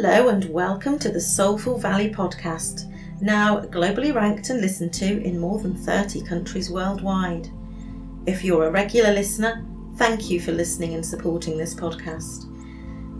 [0.00, 2.88] Hello and welcome to the Soulful Valley podcast,
[3.20, 7.48] now globally ranked and listened to in more than 30 countries worldwide.
[8.24, 9.66] If you're a regular listener,
[9.96, 12.44] thank you for listening and supporting this podcast.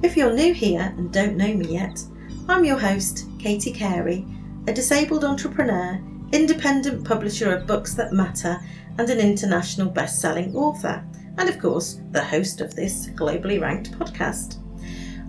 [0.05, 2.01] If you're new here and don't know me yet,
[2.49, 4.25] I'm your host, Katie Carey,
[4.69, 6.01] a disabled entrepreneur,
[6.31, 8.57] independent publisher of books that matter,
[8.99, 11.05] and an international best selling author,
[11.39, 14.61] and of course, the host of this globally ranked podcast.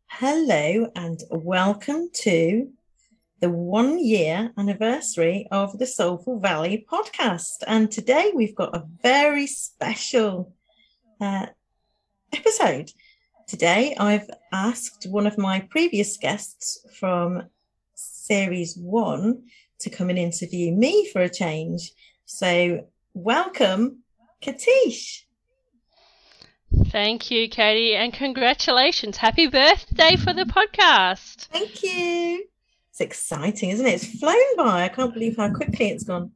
[0.10, 2.70] Hello and welcome to
[3.40, 7.64] the one year anniversary of the Soulful Valley podcast.
[7.66, 10.54] And today we've got a very special
[11.20, 11.48] uh,
[12.32, 12.92] episode.
[13.48, 17.50] Today I've asked one of my previous guests from
[17.96, 19.46] series one
[19.80, 21.92] to come and interview me for a change.
[22.26, 24.04] So, welcome,
[24.42, 25.24] Katish.
[26.88, 29.18] Thank you, Katie, and congratulations.
[29.18, 31.48] Happy birthday for the podcast.
[31.48, 32.46] Thank you.
[32.92, 33.94] It's exciting, isn't it?
[33.94, 34.84] It's flown by.
[34.84, 36.32] I can't believe how quickly it's gone.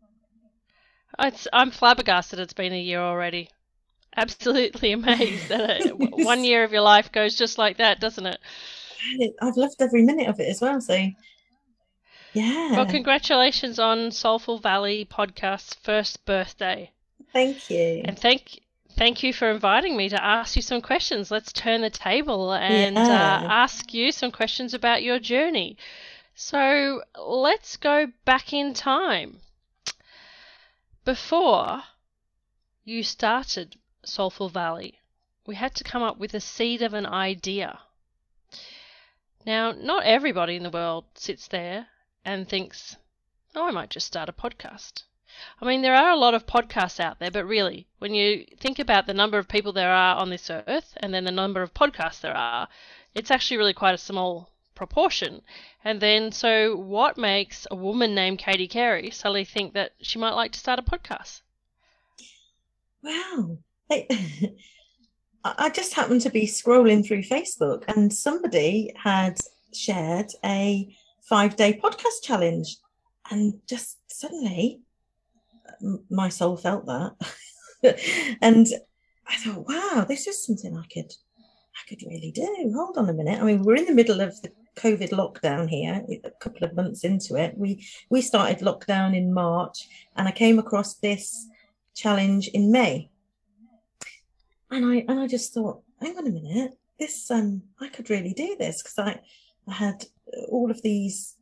[1.20, 3.50] It's, I'm flabbergasted it's been a year already.
[4.16, 8.40] Absolutely amazed that it, one year of your life goes just like that, doesn't it?
[9.42, 10.80] I've loved every minute of it as well.
[10.82, 10.96] So
[12.34, 12.72] yeah.
[12.72, 16.92] Well, congratulations on Soulful Valley podcast's first birthday.
[17.32, 18.02] Thank you.
[18.06, 18.60] And thank
[18.96, 21.32] thank you for inviting me to ask you some questions.
[21.32, 23.42] Let's turn the table and uh, yeah.
[23.44, 25.78] uh, ask you some questions about your journey.
[26.36, 29.40] So let's go back in time.
[31.06, 31.84] Before
[32.84, 35.00] you started Soulful Valley,
[35.46, 37.80] we had to come up with a seed of an idea.
[39.46, 41.88] Now, not everybody in the world sits there
[42.26, 42.98] and thinks,
[43.56, 45.04] oh, I might just start a podcast.
[45.60, 48.80] I mean, there are a lot of podcasts out there, but really, when you think
[48.80, 51.74] about the number of people there are on this earth and then the number of
[51.74, 52.68] podcasts there are,
[53.16, 55.42] it's actually really quite a small proportion.
[55.84, 60.34] And then, so what makes a woman named Katie Carey suddenly think that she might
[60.34, 61.42] like to start a podcast?
[63.02, 63.58] Wow.
[65.46, 69.38] I just happened to be scrolling through Facebook and somebody had
[69.74, 70.96] shared a
[71.28, 72.78] five day podcast challenge.
[73.32, 74.82] And just suddenly,
[76.10, 77.16] my soul felt that.
[78.42, 78.68] and
[79.28, 81.12] I thought, wow, this is something I could,
[81.76, 82.74] I could really do.
[82.76, 83.42] Hold on a minute.
[83.42, 87.04] I mean, we're in the middle of the COVID lockdown here, a couple of months
[87.04, 87.58] into it.
[87.58, 91.48] We we started lockdown in March, and I came across this
[91.96, 93.10] challenge in May.
[94.72, 98.34] And I and I just thought, hang on a minute, this um I could really
[98.34, 99.22] do this because I
[99.68, 100.06] I had
[100.50, 101.36] all of these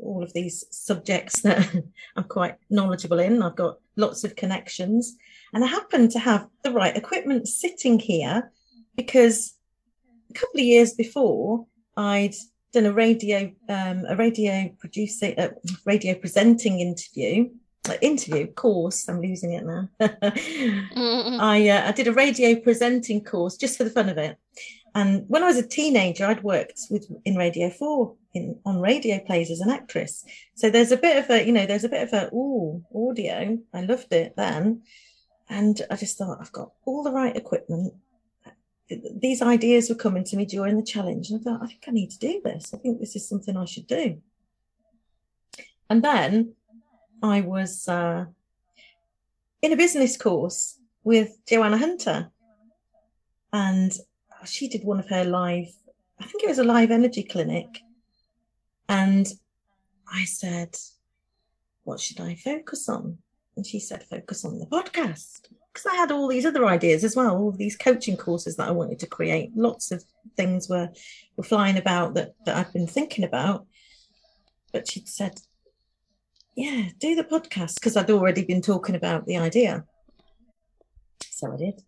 [0.00, 1.68] all of these subjects that
[2.16, 3.42] I'm quite knowledgeable in.
[3.42, 5.16] I've got lots of connections,
[5.52, 8.52] and I happen to have the right equipment sitting here
[8.96, 9.54] because
[10.30, 11.66] a couple of years before
[11.96, 12.34] I'd
[12.72, 15.50] done a radio um, a radio producing a
[15.84, 17.50] radio presenting interview
[17.88, 19.08] uh, interview course.
[19.08, 19.88] I'm losing it now.
[20.00, 24.36] I uh, I did a radio presenting course just for the fun of it.
[24.94, 29.18] And when I was a teenager, I'd worked with in Radio Four in on radio
[29.20, 30.24] plays as an actress.
[30.54, 33.58] So there's a bit of a you know there's a bit of a oh audio.
[33.72, 34.82] I loved it then,
[35.48, 37.94] and I just thought I've got all the right equipment.
[38.88, 41.92] These ideas were coming to me during the challenge, and I thought I think I
[41.92, 42.74] need to do this.
[42.74, 44.20] I think this is something I should do.
[45.88, 46.54] And then
[47.22, 48.26] I was uh,
[49.62, 52.30] in a business course with Joanna Hunter,
[53.54, 53.96] and
[54.42, 55.68] Oh, she did one of her live,
[56.20, 57.80] I think it was a live energy clinic.
[58.88, 59.26] And
[60.12, 60.76] I said,
[61.84, 63.18] What should I focus on?
[63.56, 65.48] And she said, Focus on the podcast.
[65.72, 68.72] Because I had all these other ideas as well, all these coaching courses that I
[68.72, 69.56] wanted to create.
[69.56, 70.04] Lots of
[70.36, 70.90] things were,
[71.36, 73.66] were flying about that, that I've been thinking about.
[74.72, 75.40] But she'd said,
[76.56, 79.84] Yeah, do the podcast because I'd already been talking about the idea.
[81.30, 81.82] So I did.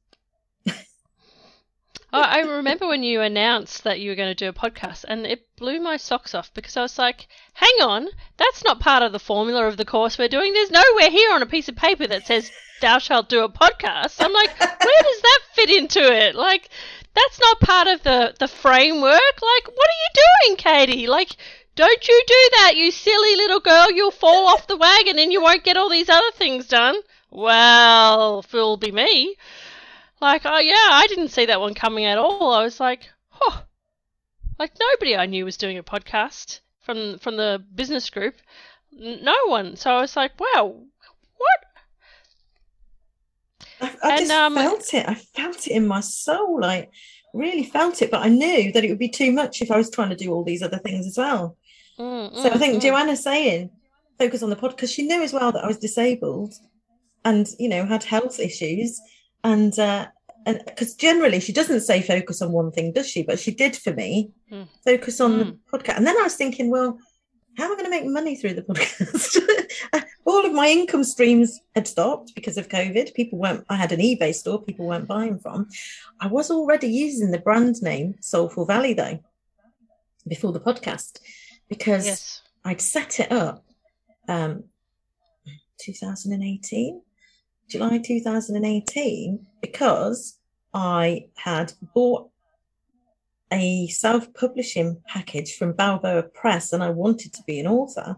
[2.20, 5.46] I remember when you announced that you were going to do a podcast, and it
[5.56, 9.18] blew my socks off because I was like, hang on, that's not part of the
[9.18, 10.52] formula of the course we're doing.
[10.52, 12.50] There's nowhere here on a piece of paper that says,
[12.80, 14.16] thou shalt do a podcast.
[14.20, 16.34] I'm like, where does that fit into it?
[16.34, 16.68] Like,
[17.14, 19.02] that's not part of the, the framework.
[19.12, 21.06] Like, what are you doing, Katie?
[21.06, 21.36] Like,
[21.76, 23.90] don't you do that, you silly little girl.
[23.90, 26.96] You'll fall off the wagon and you won't get all these other things done.
[27.30, 29.36] Well, fool be me.
[30.24, 32.52] Like, oh yeah, I didn't see that one coming at all.
[32.52, 33.62] I was like, huh.
[34.58, 38.36] Like nobody I knew was doing a podcast from from the business group.
[38.92, 39.76] No one.
[39.76, 40.84] So I was like, wow,
[41.36, 41.60] what?
[43.80, 45.08] I, I And, just um, felt it.
[45.08, 46.64] I felt it in my soul.
[46.64, 46.88] I
[47.32, 49.90] really felt it, but I knew that it would be too much if I was
[49.90, 51.56] trying to do all these other things as well.
[51.98, 52.82] Mm, So I mm, think mm.
[52.82, 53.70] Joanna saying
[54.18, 56.54] focus on the pod because she knew as well that I was disabled
[57.24, 59.00] and you know had health issues
[59.44, 60.08] and uh
[60.46, 63.22] and because generally she doesn't say focus on one thing, does she?
[63.22, 64.30] But she did for me.
[64.52, 64.68] Mm.
[64.84, 65.38] Focus on Mm.
[65.38, 65.96] the podcast.
[65.96, 66.98] And then I was thinking, well,
[67.56, 70.04] how am I going to make money through the podcast?
[70.26, 73.14] All of my income streams had stopped because of COVID.
[73.14, 75.68] People weren't, I had an eBay store, people weren't buying from.
[76.20, 79.20] I was already using the brand name Soulful Valley though,
[80.26, 81.20] before the podcast,
[81.68, 82.42] because Yes.
[82.64, 83.64] I'd set it up
[84.28, 84.64] um
[85.78, 87.02] 2018,
[87.68, 90.38] July 2018, because
[90.72, 92.30] I had bought
[93.52, 98.16] a self-publishing package from Balboa Press and I wanted to be an author.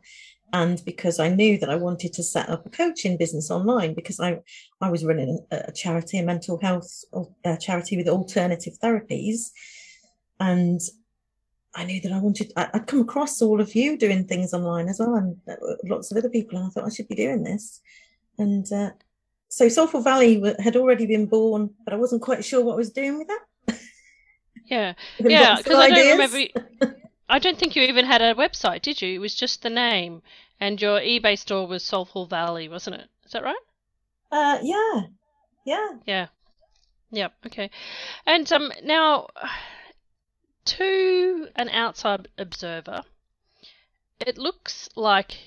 [0.53, 4.21] And because I knew that I wanted to set up a coaching business online because
[4.21, 4.41] I
[4.81, 7.05] I was running a, a charity, a mental health
[7.45, 9.51] uh charity with alternative therapies.
[10.41, 10.81] And
[11.75, 14.89] I knew that I wanted I, I'd come across all of you doing things online
[14.89, 15.37] as well and
[15.85, 17.81] lots of other people and I thought I should be doing this.
[18.39, 18.91] And uh,
[19.57, 22.91] so Soulful Valley had already been born but I wasn't quite sure what I was
[22.91, 23.79] doing with that
[24.67, 24.93] Yeah.
[25.19, 26.97] Yeah, because I don't remember.
[27.29, 29.15] I don't think you even had a website, did you?
[29.15, 30.23] It was just the name,
[30.61, 33.09] and your eBay store was Soulful Valley, wasn't it?
[33.25, 33.57] Is that right?
[34.31, 35.01] Uh, yeah,
[35.65, 35.89] yeah.
[36.05, 36.27] Yeah.
[37.11, 37.33] Yep.
[37.47, 37.71] Okay.
[38.27, 39.29] And um, now,
[40.67, 43.03] to an outside observer,
[44.21, 45.39] it looks like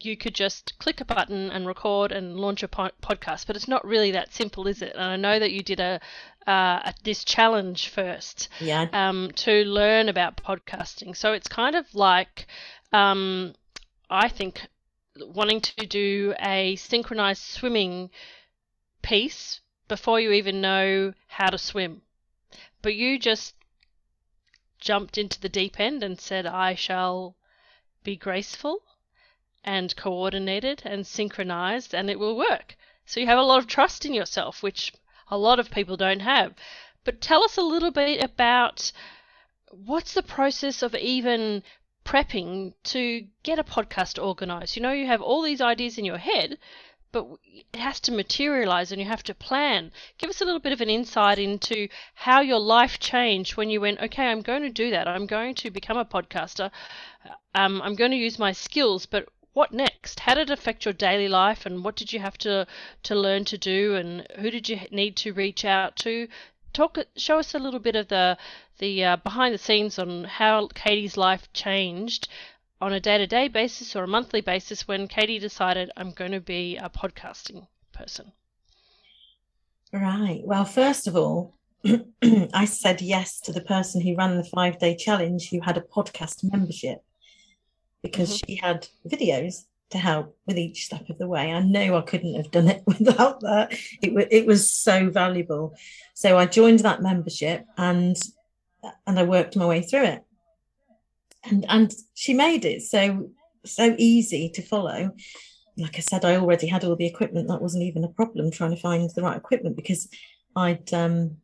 [0.00, 3.68] you could just click a button and record and launch a po- podcast, but it's
[3.68, 4.94] not really that simple, is it?
[4.94, 6.00] And I know that you did a,
[6.46, 11.16] uh, a this challenge first Yeah, um, to learn about podcasting.
[11.16, 12.46] So it's kind of like,
[12.92, 13.54] um,
[14.08, 14.66] I think,
[15.20, 18.10] wanting to do a synchronized swimming
[19.02, 22.02] piece before you even know how to swim.
[22.82, 23.54] But you just
[24.78, 27.34] jumped into the deep end and said, I shall
[28.04, 28.82] be graceful
[29.64, 32.76] and coordinated and synchronized, and it will work.
[33.04, 34.92] So you have a lot of trust in yourself, which
[35.30, 36.54] a lot of people don't have.
[37.04, 38.92] But tell us a little bit about
[39.70, 41.62] what's the process of even
[42.04, 44.76] prepping to get a podcast organized.
[44.76, 46.58] You know, you have all these ideas in your head,
[47.12, 49.92] but it has to materialize and you have to plan.
[50.18, 53.80] Give us a little bit of an insight into how your life changed when you
[53.80, 55.08] went, okay, I'm going to do that.
[55.08, 56.70] I'm going to become a podcaster.
[57.54, 60.20] Um, I'm going to use my skills, but what next?
[60.20, 62.66] How did it affect your daily life, and what did you have to
[63.02, 66.28] to learn to do, and who did you need to reach out to?
[66.72, 68.38] talk, show us a little bit of the
[68.78, 72.28] the uh, behind the scenes on how Katie's life changed
[72.80, 76.32] on a day to day basis or a monthly basis when Katie decided I'm going
[76.32, 78.30] to be a podcasting person.
[79.92, 80.42] Right.
[80.44, 81.54] Well, first of all,
[82.54, 85.80] I said yes to the person who ran the five day challenge who had a
[85.80, 87.02] podcast membership
[88.02, 88.44] because Mhm.
[88.46, 91.50] she had videos to help with each step of the way.
[91.52, 93.72] I know I couldn't have done it without that.
[94.02, 95.74] It, wa it was so valuable.
[96.14, 98.16] So I joined that membership and
[99.06, 100.22] and I worked my way through it.
[101.44, 103.30] And and she made it so
[103.64, 105.12] so easy to follow.
[105.76, 107.48] Like I said, I already had all the equipment.
[107.48, 110.08] That wasn't even a problem trying to find the right equipment because
[110.56, 111.38] I'd um,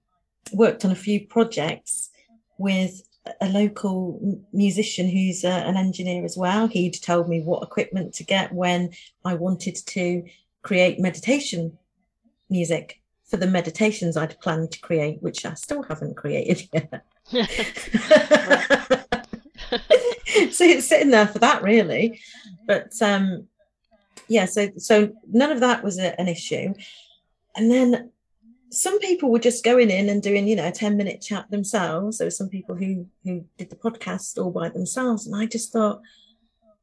[0.53, 2.11] worked on a few projects
[2.59, 3.03] with
[3.41, 6.67] a local musician who's uh, an engineer as well.
[6.67, 8.91] He'd told me what equipment to get when
[9.25, 10.25] I wanted to
[10.63, 11.79] create meditation
[12.51, 17.05] music for the meditations I'd planned to create, which I still haven't created yet.
[20.51, 22.21] so it's sitting there for that really
[22.67, 23.47] but um
[24.29, 26.75] yeah so so none of that was a, an issue
[27.57, 28.11] and then
[28.75, 32.19] some people were just going in and doing you know a 10 minute chat themselves.
[32.19, 35.27] There were some people who who did the podcast all by themselves.
[35.27, 36.01] And i just thought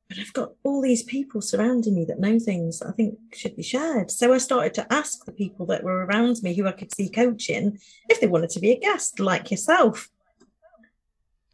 [0.10, 3.56] but i've got all these people surrounding me that know things that i think should
[3.56, 4.12] be shared.
[4.12, 7.10] So i started to ask the people that were around me who i could see
[7.10, 7.80] coaching
[8.10, 10.10] if they wanted to be a guest like yourself.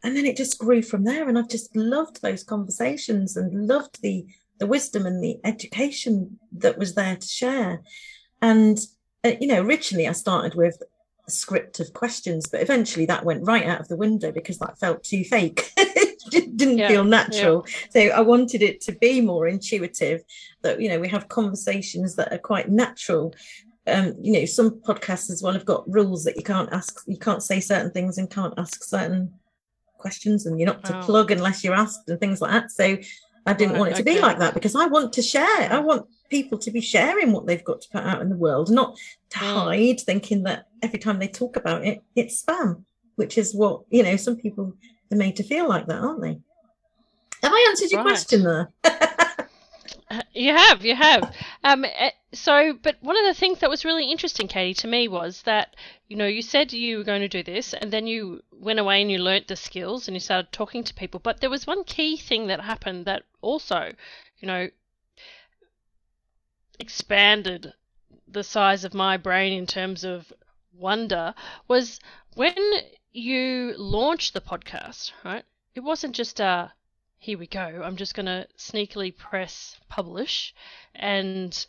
[0.04, 1.28] And then it just grew from there.
[1.28, 4.26] And i've just loved those conversations and loved the
[4.58, 7.82] the wisdom and the education that was there to share.
[8.42, 8.78] And
[9.24, 10.82] uh, you know originally i started with
[11.26, 14.78] a script of questions but eventually that went right out of the window because that
[14.78, 19.46] felt too fake it didn't Yeah, feel natural so i wanted it to be more
[19.46, 20.22] intuitive
[20.62, 23.34] that you know we have conversations that are quite natural
[23.86, 27.16] um, you know, some podcasts as well have got rules that you can't ask, you
[27.16, 29.32] can't say certain things and can't ask certain
[29.96, 31.00] questions, and you're not to Oh.
[31.06, 32.70] plug unless you're asked and things like that.
[32.70, 32.98] So
[33.46, 35.72] I didn't Right, want it to be like that because I want to share.
[35.72, 38.70] I want people to be sharing what they've got to put out in the world,
[38.70, 38.96] not
[39.30, 39.54] to Mm.
[39.54, 42.84] hide, thinking that every time they talk about it, it's spam,
[43.16, 44.16] which is what you know.
[44.16, 44.74] Some people
[45.12, 46.38] are made to feel like that, aren't they?
[47.42, 48.12] Have I answered your Right.
[48.14, 48.72] question there?
[50.10, 51.34] Uh, You have, you have.
[51.64, 55.06] Um, eh, so, but one of the things that was really interesting, Katie, to me
[55.08, 55.76] was that
[56.08, 59.02] you know you said you were going to do this, and then you went away
[59.02, 61.20] and you learnt the skills and you started talking to people.
[61.20, 63.92] But there was one key thing that happened that also,
[64.38, 64.68] you know,
[66.78, 67.72] expanded
[68.26, 70.32] the size of my brain in terms of
[70.72, 71.34] wonder
[71.66, 71.98] was
[72.34, 72.54] when
[73.12, 75.44] you launched the podcast, right?
[75.74, 76.72] It wasn't just a
[77.20, 77.82] here we go.
[77.84, 80.54] I'm just going to sneakily press publish
[80.94, 81.66] and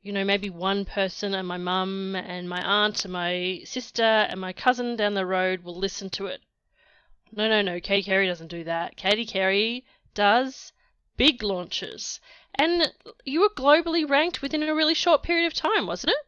[0.00, 4.40] you know maybe one person and my mum and my aunt and my sister and
[4.40, 6.40] my cousin down the road will listen to it.
[7.32, 7.80] No, no, no.
[7.80, 8.96] Katie Carey doesn't do that.
[8.96, 10.72] Katie Carey does
[11.16, 12.20] big launches.
[12.58, 12.92] And
[13.24, 16.26] you were globally ranked within a really short period of time, wasn't it?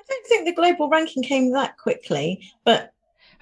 [0.00, 2.92] I don't think the global ranking came that quickly, but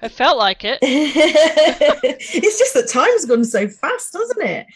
[0.01, 0.79] It felt like it.
[0.81, 4.67] it's just that time's gone so fast, hasn't it?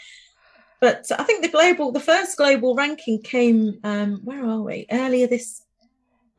[0.79, 3.79] But I think the global, the first global ranking came.
[3.83, 4.85] Um, where are we?
[4.91, 5.63] Earlier this,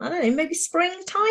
[0.01, 1.25] I don't know, maybe springtime.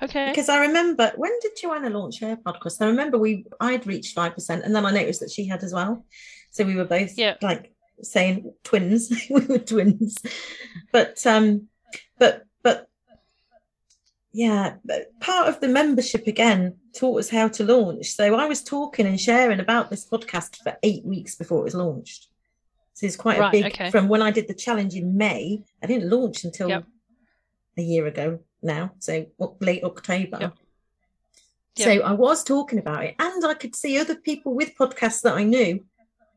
[0.00, 0.30] Okay.
[0.30, 2.80] Because I remember when did Joanna launch her podcast?
[2.80, 5.74] I remember we I'd reached five percent, and then I noticed that she had as
[5.74, 6.04] well.
[6.50, 7.34] So we were both Yeah.
[7.42, 9.10] like saying twins.
[9.30, 10.18] we were twins.
[10.92, 11.68] But um,
[12.18, 12.88] but but
[14.32, 18.10] yeah, but part of the membership again taught us how to launch.
[18.10, 21.74] So I was talking and sharing about this podcast for eight weeks before it was
[21.74, 22.28] launched.
[22.94, 23.90] So it's quite Right, a big okay.
[23.90, 25.62] from when I did the challenge in May.
[25.82, 26.84] I didn't launch until Yep.
[27.78, 29.26] a year ago now, so
[29.60, 30.38] late October.
[30.40, 30.54] Yep.
[31.76, 35.34] So I was talking about it, and I could see other people with podcasts that
[35.34, 35.84] I knew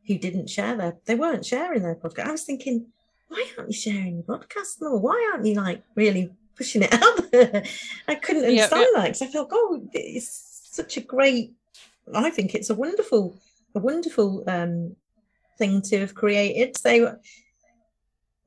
[0.06, 2.26] who didn't share their, they weren't sharing their podcast.
[2.26, 2.86] I was thinking,
[3.28, 4.98] why aren't you sharing your podcast more?
[4.98, 7.64] Why aren't you like really pushing it out there?
[8.08, 11.52] I couldn't Yep, understand that because I felt, oh, it's such a great.
[12.14, 13.38] I think it's a wonderful,
[13.74, 14.96] a wonderful um,
[15.56, 16.76] thing to have created.
[16.76, 17.16] So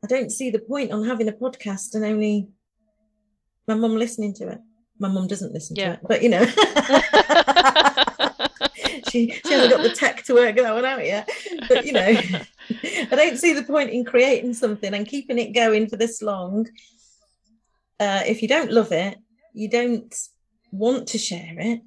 [0.04, 2.48] I don't see the point on having a podcast and only
[3.68, 4.60] my mum listening to it.
[5.00, 5.86] My mum doesn't listen Yeah.
[5.88, 6.42] to it, but you know,
[9.16, 11.30] she she hasn't got the tech to work that one out yet.
[11.70, 12.02] But you know,
[12.70, 16.68] I don't see the point in creating something and keeping it going for this long.
[18.00, 19.18] Uh, if you don't love it,
[19.54, 20.14] you don't
[20.72, 21.82] want to share it.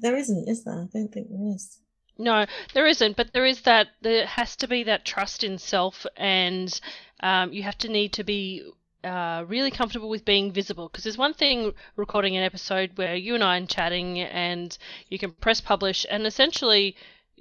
[0.00, 0.74] There isn't, is there?
[0.74, 1.78] I don't think there is.
[2.18, 3.88] No, there isn't, but there is that.
[4.02, 6.78] There has to be that trust in self, and
[7.20, 8.68] um, you have to need to be
[9.04, 13.34] uh, really comfortable with being visible because there's one thing recording an episode where you
[13.34, 14.76] and I are chatting and
[15.08, 16.96] you can press publish and essentially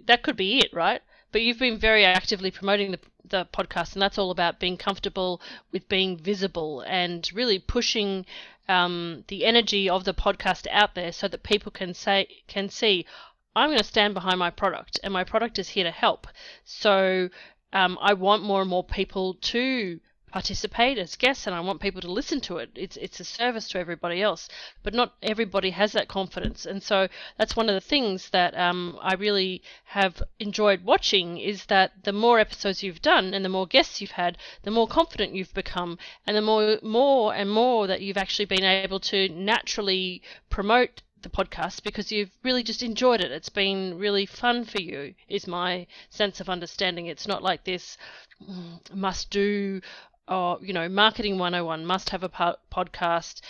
[0.06, 1.02] that could be it, right?
[1.32, 5.42] But you've been very actively promoting the, the podcast, and that's all about being comfortable
[5.72, 8.26] with being visible and really pushing
[8.68, 13.06] um, the energy of the podcast out there so that people can say can see
[13.56, 16.28] I'm going to stand behind my product, and my product is here to help.
[16.64, 17.30] So
[17.74, 20.00] um, I want more and more people to
[20.32, 22.70] participate as guests and I want people to listen to it.
[22.76, 24.50] It's it's a service to everybody else,
[24.84, 26.66] but not everybody has that confidence.
[26.66, 27.08] And so
[27.38, 32.14] that's one of the things that um, I really have enjoyed watching is that the
[32.14, 35.98] more episodes you've done and the more guests you've had, the more confident you've become,
[36.26, 41.30] and the more more and more that you've actually been able to naturally promote the
[41.30, 43.32] podcast because you've really just enjoyed it.
[43.32, 47.08] It's been really fun for you, is my sense of understanding.
[47.08, 47.98] It's not like this
[48.42, 49.82] mm, must do
[50.30, 53.42] or, you know, marketing 101 must have a po- podcast.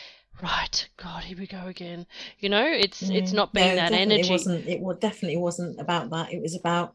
[0.42, 2.06] Right, God, here we go again.
[2.40, 4.30] You know, it's it's Mm, not being no, that energy.
[4.32, 6.32] wasn't it definitely wasn't about that.
[6.32, 6.94] It was about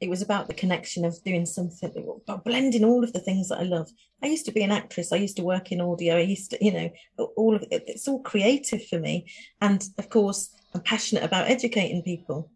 [0.00, 1.92] it was about the connection of doing something
[2.28, 3.90] about blending all of the things that I love.
[4.22, 5.12] I used to be an actress.
[5.12, 6.16] I used to work in audio.
[6.16, 6.90] I used to you know
[7.36, 9.26] all of it it's all creative for me.
[9.60, 12.50] And of course I'm passionate about educating people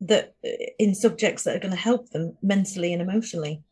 [0.00, 3.62] that uh, in subjects that are going to help them mentally and emotionally.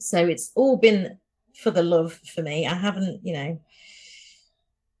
[0.00, 1.18] So it's all been
[1.62, 2.66] for the love for me.
[2.66, 3.60] I haven't you know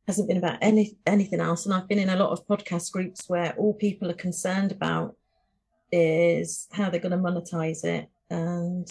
[0.06, 1.64] hasn't been about any anything else.
[1.66, 5.16] And i've been in a lot of podcast groups where all people are concerned about
[5.92, 8.08] is how they're going to monetize it.
[8.30, 8.86] And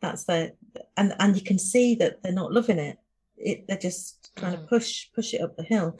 [0.00, 0.54] that's the
[0.96, 2.98] and and you can see that they're not loving it.
[3.36, 4.68] It they're just trying to Mm.
[4.68, 5.98] push push it up the hill.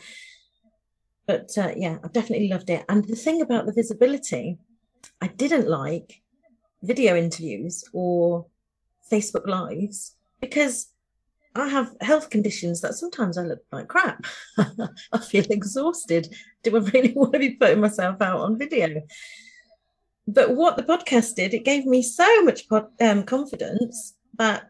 [1.26, 2.84] But uh, yeah i definitely loved it.
[2.88, 4.58] And the thing about the visibility
[5.20, 6.22] i didn't like
[6.82, 8.46] video interviews or
[9.10, 10.88] facebook lives because
[11.56, 14.26] I have health conditions that sometimes I look like crap.
[14.58, 16.34] I feel exhausted.
[16.64, 19.02] Do I really want to be putting myself out on video?
[20.26, 24.68] But what the podcast did, it gave me so much pod, um, confidence that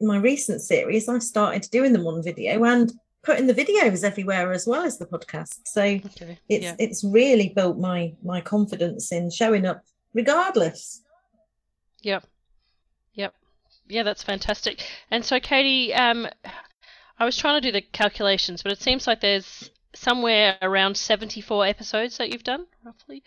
[0.00, 4.66] my recent series, I started doing them on video and putting the videos everywhere as
[4.66, 5.60] well as the podcast.
[5.64, 6.38] So Okay.
[6.48, 6.76] it's yeah.
[6.78, 9.82] it's really built my my confidence in showing up
[10.14, 11.02] regardless.
[12.02, 12.22] Yep.
[12.22, 12.29] Yep.
[13.90, 14.82] Yeah, that's fantastic.
[15.10, 16.28] And so, Katie, um,
[17.18, 21.66] I was trying to do the calculations, but it seems like there's somewhere around 74
[21.66, 23.22] episodes that you've done, roughly.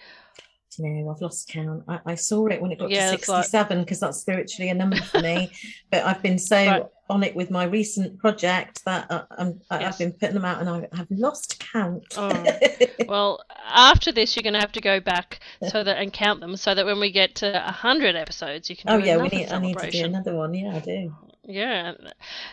[0.80, 1.84] You know, I've lost count.
[1.88, 4.98] I, I saw it when it got Yeah, to 67 because that's spiritually a number
[4.98, 5.52] for me.
[5.92, 6.84] but I've been so Right.
[7.10, 9.94] on it with my recent project that I, I'm, yes.
[9.94, 12.04] I've been putting them out and I have lost count.
[12.18, 12.46] Oh.
[13.08, 16.56] Well, after this, you're going to have to go back so that and count them,
[16.56, 19.60] so that when we get to 100 episodes, you can oh, yeah, we need, I
[19.60, 20.54] need to do another one.
[20.54, 21.14] Yeah, I do.
[21.46, 21.94] Yeah.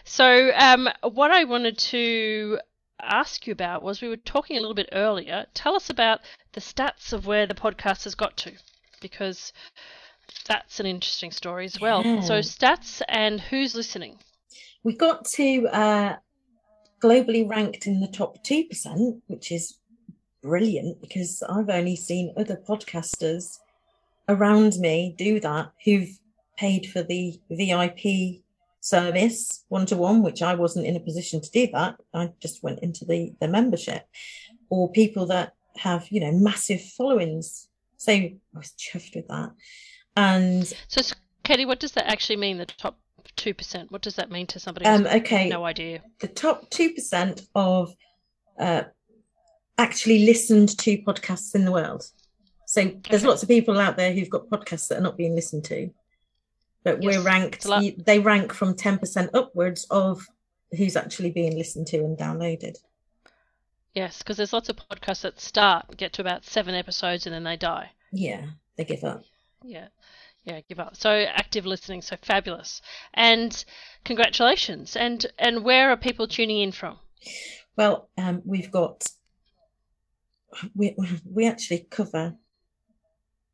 [0.04, 2.58] So, um, what I wanted to
[3.02, 5.46] ask you about was we were talking a little bit earlier.
[5.54, 6.20] Tell us about
[6.52, 8.52] the stats of where the podcast has got to,
[9.00, 9.52] because
[10.46, 12.02] that's an interesting story as well.
[12.22, 14.18] So, stats and who's listening.
[14.82, 16.16] We got to uh,
[17.02, 19.78] globally ranked in the top 2%, which is
[20.42, 23.58] brilliant because I've only seen other podcasters
[24.28, 26.18] around me do that who've
[26.56, 28.42] paid for the VIP
[28.80, 31.96] service one to one, which I wasn't in a position to do that.
[32.14, 34.06] I just went into the, the membership,
[34.70, 37.68] or people that have, you know, massive followings.
[37.98, 39.50] So I was chuffed with that.
[40.16, 41.02] And So,
[41.44, 42.58] Katie, what does that actually mean?
[42.58, 42.98] The top
[43.36, 43.92] two percent.
[43.92, 44.86] What does that mean to somebody?
[44.86, 46.00] um, okay, no idea.
[46.20, 47.92] the top 2% of
[48.58, 48.82] uh,
[49.78, 52.04] actually listened to podcasts in the world.
[52.66, 53.28] So there's Okay.
[53.28, 55.90] lots of people out there who've got podcasts that are not being listened to.
[56.82, 57.84] But we're ranked, it's a lot.
[58.06, 60.26] they rank from 10% upwards of
[60.76, 62.76] who's actually being listened to and downloaded.
[63.94, 67.44] Yes, because there's lots of podcasts that start, get to about seven episodes, and then
[67.44, 67.90] they die.
[68.12, 69.24] Yeah, they give up.
[69.62, 69.88] Yeah.
[70.44, 70.96] Yeah, give up.
[70.96, 72.80] So active listening, so fabulous.
[73.12, 73.62] And
[74.04, 74.96] congratulations.
[74.96, 76.98] And and where are people tuning in from?
[77.76, 79.06] Well, um, we've got,
[80.74, 82.36] we, we actually cover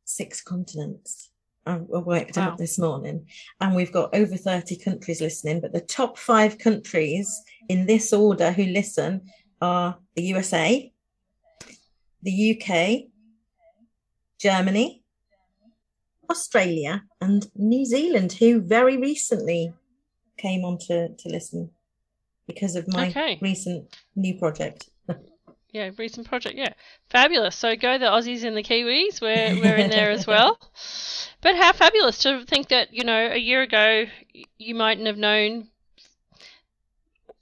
[0.05, 1.26] six continents.
[1.67, 2.43] I worked Wow.
[2.51, 3.27] out this morning,
[3.59, 5.59] and we've got over 30 countries listening.
[5.59, 7.27] But the top five countries
[7.67, 9.29] in this order who listen
[9.61, 10.91] are the USA,
[12.23, 13.09] the UK,
[14.39, 15.03] Germany,
[16.29, 19.73] Australia, and New Zealand, who very recently
[20.37, 21.71] came on to, to listen
[22.47, 23.37] because of my Okay.
[23.41, 24.89] recent new project.
[25.71, 26.57] Yeah, recent project.
[26.57, 26.73] Yeah,
[27.09, 27.55] fabulous.
[27.55, 29.21] So go the Aussies and the Kiwis.
[29.21, 30.57] We're we're in there as well.
[31.41, 34.05] But how fabulous to think that you know a year ago
[34.57, 35.67] you mightn't have known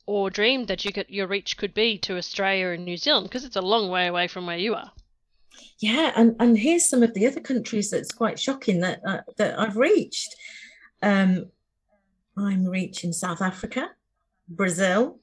[0.05, 3.45] or dreamed that you could your reach could be to Australia and New Zealand because
[3.45, 4.91] it's a long way away from where you are.
[5.79, 9.59] Yeah, and and here's some of the other countries that's quite shocking that uh, that
[9.59, 10.35] I've reached.
[11.01, 11.51] Um,
[12.37, 13.91] I'm reaching South Africa,
[14.49, 15.19] Brazil,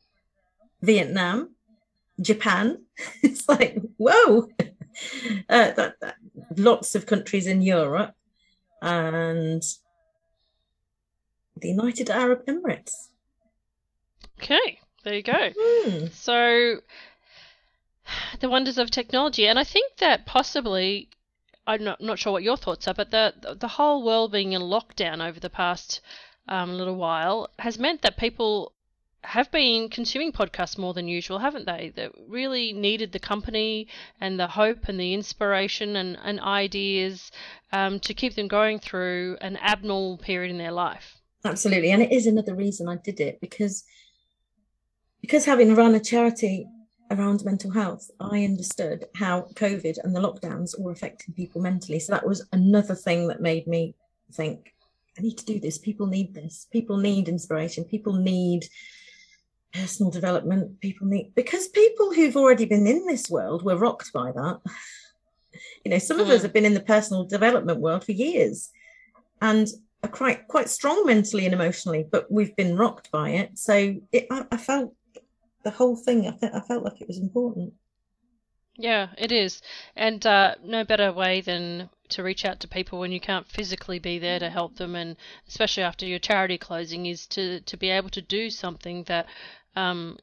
[0.81, 1.52] Vietnam,
[2.22, 2.85] Japan.
[3.22, 4.48] it's like whoa,
[5.48, 6.16] uh, that, that,
[6.56, 8.14] lots of countries in Europe,
[8.80, 9.62] and
[11.56, 13.08] the United Arab Emirates.
[14.38, 15.50] Okay, there you go.
[15.58, 16.06] Hmm.
[16.12, 16.80] So,
[18.40, 21.08] the wonders of technology, and I think that possibly,
[21.66, 24.62] I'm not, not sure what your thoughts are, but the the whole world being in
[24.62, 26.00] lockdown over the past
[26.48, 28.72] um, little while has meant that people
[29.24, 31.92] have been consuming podcasts more than usual, haven't they?
[31.96, 33.88] That really needed the company
[34.20, 37.30] and the hope and the inspiration and, and ideas
[37.72, 41.18] um, to keep them going through an abnormal period in their life.
[41.44, 43.85] Absolutely, and it is another reason I did it because
[45.20, 46.66] because having run a charity
[47.11, 52.00] around mental health, I understood how COVID and the lockdowns were affecting people mentally.
[52.00, 53.94] So that was another thing that made me
[54.32, 54.74] think,
[55.16, 55.78] I need to do this.
[55.78, 56.66] People need this.
[56.72, 57.85] People need inspiration.
[57.85, 58.66] People need
[59.72, 60.80] personal development.
[60.80, 64.61] People need, because people who've already been in this world were rocked by that.
[65.85, 66.42] You know, some of us Mm.
[66.44, 68.70] have been in the personal development world for years
[69.40, 69.68] and
[70.02, 73.58] are quite quite strong mentally and emotionally, but we've been rocked by it.
[73.58, 74.94] So it, I, I felt
[75.64, 76.26] the whole thing.
[76.26, 77.74] I, fe- I felt like it was important.
[78.76, 79.61] Yeah, it is.
[79.94, 83.98] And uh, no better way than to reach out to people when you can't physically
[83.98, 87.90] be there to help them, and especially after your charity closing, is to, to be
[87.90, 89.26] able to do something that
[89.76, 90.18] um,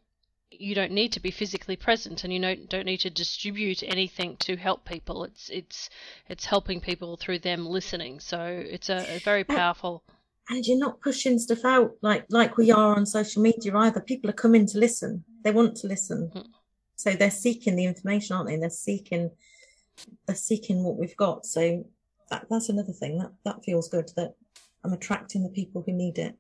[0.52, 4.38] you don't need to be physically present, and you don't don't need to distribute anything
[4.38, 5.24] to help people.
[5.24, 5.90] It's it's
[6.28, 8.20] it's helping people through them listening.
[8.20, 10.04] So it's a, a very powerful.
[10.50, 14.02] And you're not pushing stuff out like like we are on social media either.
[14.02, 15.24] People are coming to listen.
[15.44, 16.32] They want to listen.
[16.34, 16.48] Mm.
[16.96, 18.58] So they're seeking the information, aren't they?
[18.58, 19.30] They're seeking
[20.26, 21.46] they're seeking what we've got.
[21.46, 21.86] So
[22.30, 23.20] that, that's another thing.
[23.20, 24.34] That that feels good that
[24.84, 26.36] I'm attracting the people who need it.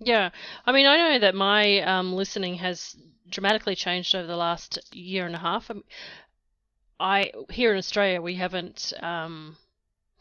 [0.00, 0.30] Yeah,
[0.64, 2.96] I mean, I know that my um, listening has
[3.30, 5.70] dramatically changed over the last year and a half.
[5.70, 5.84] Um,
[7.00, 9.56] I here in Australia we haven't um,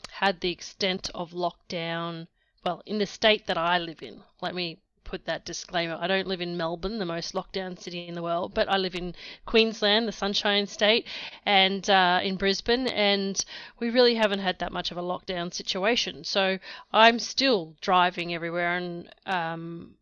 [0.10, 2.28] had the extent of lockdown.
[2.64, 5.98] Well, in the state that I live in, let me put that disclaimer.
[6.00, 8.94] I don't live in Melbourne, the most lockdown city in the world, but I live
[8.94, 9.16] in
[9.46, 11.08] Queensland, the Sunshine State,
[11.46, 13.44] and uh, in Brisbane, and
[13.80, 16.26] we really haven't had that much of a lockdown situation.
[16.26, 16.60] So
[16.92, 19.96] I'm still driving everywhere, and um,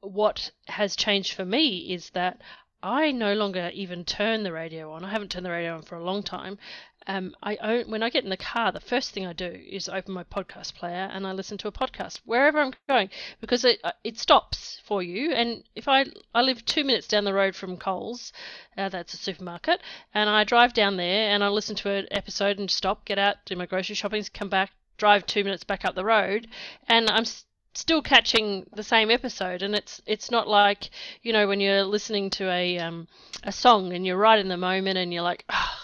[0.00, 2.40] what has changed for me is that
[2.82, 5.04] I no longer even turn the radio on.
[5.04, 6.58] I haven't turned the radio on for a long time.
[7.06, 9.88] Um, I own, when I get in the car, the first thing I do is
[9.88, 13.80] open my podcast player and I listen to a podcast wherever I'm going because it
[13.84, 15.32] uh, it stops for you.
[15.32, 18.32] And if I I live two minutes down the road from Coles,
[18.78, 19.80] uh, that's a supermarket,
[20.14, 23.36] and I drive down there and I listen to an episode and stop, get out,
[23.44, 26.48] do my grocery shopping, come back, drive two minutes back up the road,
[26.88, 27.26] and I'm
[27.74, 30.90] still catching the same episode and it's it's not like
[31.22, 33.08] you know when you're listening to a um
[33.42, 35.83] a song and you're right in the moment and you're like ah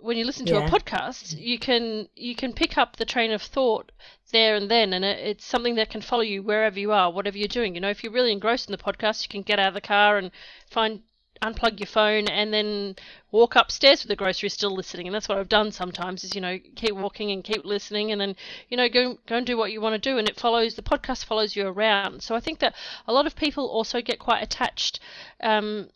[0.00, 3.42] when you listen to a podcast you can you can pick up the train of
[3.42, 3.92] thought
[4.32, 7.36] there and then and it, it's something that can follow you wherever you are whatever
[7.36, 7.74] you're doing.
[7.74, 9.80] You know if you're really engrossed in the podcast you can get out of the
[9.80, 10.30] car and
[10.70, 11.02] find
[11.42, 12.94] unplug your phone and then
[13.30, 15.06] walk upstairs with the groceries still listening.
[15.06, 18.20] And that's what I've done sometimes is you know keep walking and keep listening and
[18.20, 18.36] then
[18.68, 20.82] you know go go and do what you want to do and it follows the
[20.82, 22.22] podcast follows you around.
[22.22, 22.74] So I think that
[23.06, 25.00] a lot of people also get quite attached
[25.42, 25.88] um,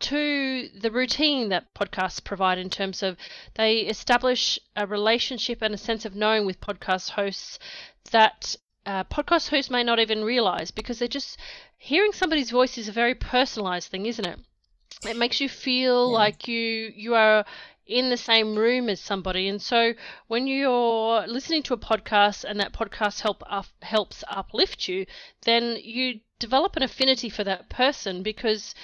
[0.00, 3.16] to the routine that podcasts provide in terms of
[3.54, 7.58] they establish a relationship and a sense of knowing with podcast hosts
[8.10, 8.56] that
[8.86, 11.36] uh, podcast hosts may not even realize because they're just
[11.76, 14.38] hearing somebody's voice is a very personalized thing, isn't it?
[15.04, 16.18] It makes you feel Yeah.
[16.18, 17.44] like you you are
[17.86, 19.94] in the same room as somebody, and so
[20.26, 25.06] when you're listening to a podcast and that podcast help up, helps uplift you,
[25.42, 28.74] then you develop an affinity for that person because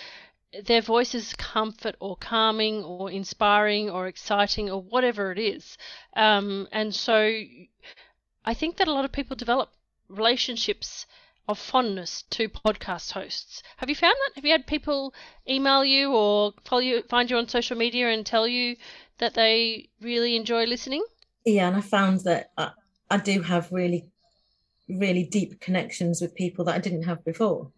[0.64, 5.76] their voice is comfort or calming or inspiring or exciting or whatever it is.
[6.16, 7.42] Um, and so
[8.44, 9.70] I think that a lot of people develop
[10.08, 11.06] relationships
[11.48, 13.62] of fondness to podcast hosts.
[13.76, 14.36] Have you found that?
[14.36, 15.14] Have you had people
[15.48, 18.76] email you or follow you, find you on social media and tell you
[19.18, 21.04] that they really enjoy listening?
[21.44, 22.70] Yeah, and I found that I,
[23.10, 24.06] I do have really,
[24.88, 27.70] really deep connections with people that I didn't have before.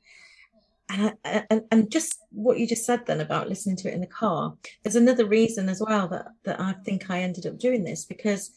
[0.88, 4.07] And, and and just what you just said then about listening to it in the
[4.07, 8.05] car there's another reason as well that that i think i ended up doing this
[8.05, 8.53] because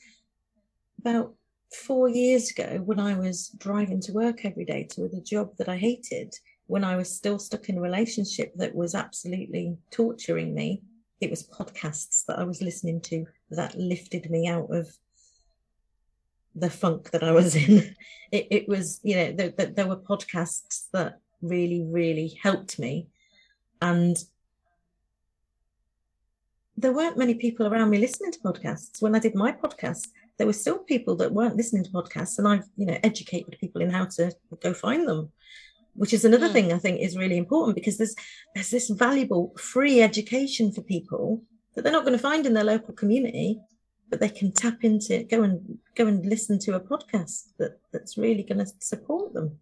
[0.99, 1.33] about
[1.73, 5.69] four years ago when i was driving to work every day to the job that
[5.69, 6.33] i hated
[6.67, 10.81] when i was still stuck in a relationship that was absolutely torturing me
[11.21, 14.87] it was podcasts that i was listening to that lifted me out of
[16.55, 17.95] the funk that i was in.
[18.31, 23.07] It, it was you know there, there were podcasts that really, really helped me.
[23.81, 24.17] And
[26.79, 29.01] there weren't many people around me listening to podcasts.
[29.01, 32.47] When I did my podcast, there were still people that weren't listening to podcasts, and
[32.47, 35.31] I've you know educated people in how to go find them,
[35.95, 36.53] which is another mm.
[36.53, 38.15] thing I think is really important because there's
[38.55, 41.43] there's this valuable free education for people
[41.75, 43.59] that they're not going to find in their local community,
[44.09, 48.17] but they can tap into go and go and listen to a podcast that that's
[48.17, 49.59] really going to support them.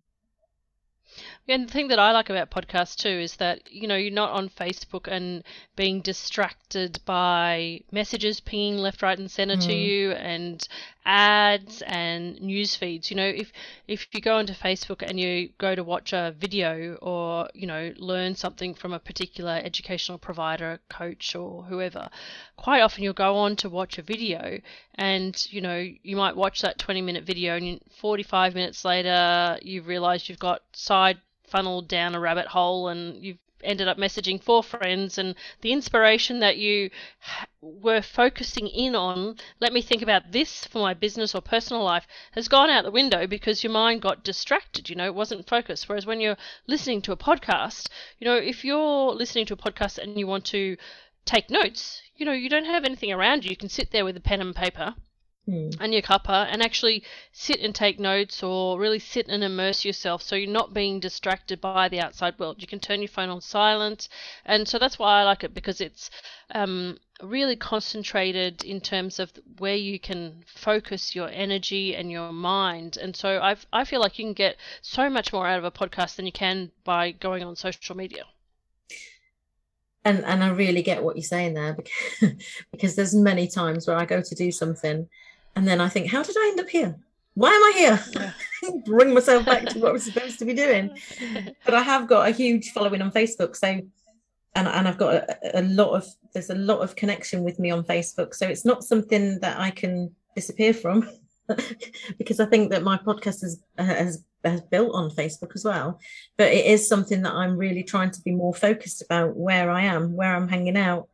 [1.50, 4.32] And the thing that I like about podcasts too is that, you know, you're not
[4.32, 5.46] on Facebook and
[5.78, 9.66] being distracted by messages pinging left, right, and center mm.
[9.66, 10.68] to you and
[11.06, 13.10] ads and news feeds.
[13.10, 13.54] You know, if
[13.88, 17.94] if you go onto Facebook and you go to watch a video or, you know,
[17.96, 22.10] learn something from a particular educational provider, coach or whoever,
[22.58, 24.60] quite often you'll go on to watch a video
[24.96, 29.88] and, you know, you might watch that 20 minute video and 45 minutes later you've
[29.88, 34.62] realized you've got side funneled down a rabbit hole and you've ended up messaging four
[34.62, 36.90] friends and the inspiration that you
[37.62, 42.06] were focusing in on let me think about this for my business or personal life
[42.34, 45.90] has gone out the window because your mind got distracted you know it wasn't focused.
[45.90, 49.98] Whereas when you're listening to a podcast you know if you're listening to a podcast
[49.98, 50.78] and you want to
[51.26, 53.50] take notes you know you don't have anything around you.
[53.50, 54.96] You can sit there with a pen and paper
[55.48, 55.76] mm.
[55.80, 60.22] and your cuppa and actually sit and take notes or really sit and immerse yourself
[60.22, 62.62] so you're not being distracted by the outside world.
[62.62, 64.10] You can turn your phone on silent.
[64.46, 66.10] And so that's why I like it because it's
[66.52, 72.98] um, really concentrated in terms of where you can focus your energy and your mind.
[72.98, 75.72] And so i I feel like you can get so much more out of a
[75.72, 78.26] podcast than you can by going on social media
[80.08, 82.34] and and I really get what you're saying there because,
[82.72, 85.08] because there's many times where I go to do something
[85.58, 86.96] and then I think, how did I end up here?
[87.34, 88.04] Why am I here?
[88.62, 88.72] Yeah.
[88.86, 90.96] Bring myself back to what I was supposed to be doing.
[91.66, 93.88] But I have got a huge following on Facebook, so and
[94.68, 97.84] and I've got a, a lot of there's a lot of connection with me on
[97.84, 101.10] Facebook, so it's not something that I can disappear from.
[102.20, 106.00] because I think that my podcast has, has has built on Facebook as well.
[106.38, 109.82] But it is something that I'm really trying to be more focused about where I
[109.82, 111.08] am, where I'm hanging out,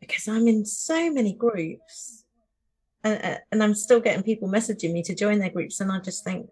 [0.00, 2.21] because I'm in so many groups
[3.04, 6.00] and, uh, and I'm still getting people messaging me to join their groups, and I
[6.00, 6.48] just think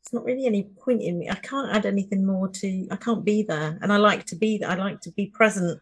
[0.00, 1.28] it's not really any point in me.
[1.28, 2.88] I can't add anything more to.
[2.90, 4.62] I can't be there, and I like to be.
[4.64, 5.80] I like to be present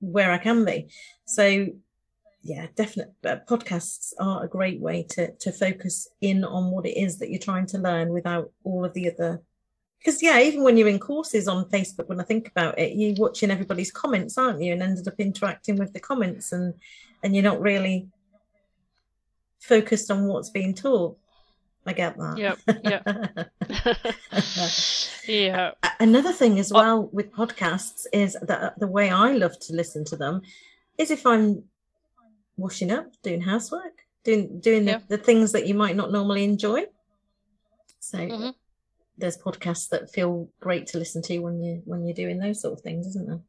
[0.00, 0.88] where I can be.
[1.26, 1.68] So,
[2.42, 7.18] yeah, definitely, podcasts are a great way to to focus in on what it is
[7.18, 9.42] that you're trying to learn without all of the other.
[9.98, 13.14] Because yeah, even when you're in courses on Facebook, when I think about it, you're
[13.16, 14.72] watching everybody's comments, aren't you?
[14.72, 16.72] And ended up interacting with the comments, and
[17.22, 18.08] and you're not really
[19.60, 21.16] focused on what's being taught.
[21.86, 22.36] I get that.
[22.36, 22.58] Yep.
[22.84, 23.48] Yep.
[25.28, 25.70] yeah.
[25.98, 30.16] Another thing as well with podcasts is that the way I love to listen to
[30.16, 30.42] them
[30.98, 31.64] is if I'm
[32.56, 36.84] washing up, doing housework, doing doing the, the things that you might not normally enjoy.
[38.00, 38.50] So mm-hmm.
[39.16, 42.74] there's podcasts that feel great to listen to when you when you're doing those sort
[42.74, 43.40] of things, isn't there?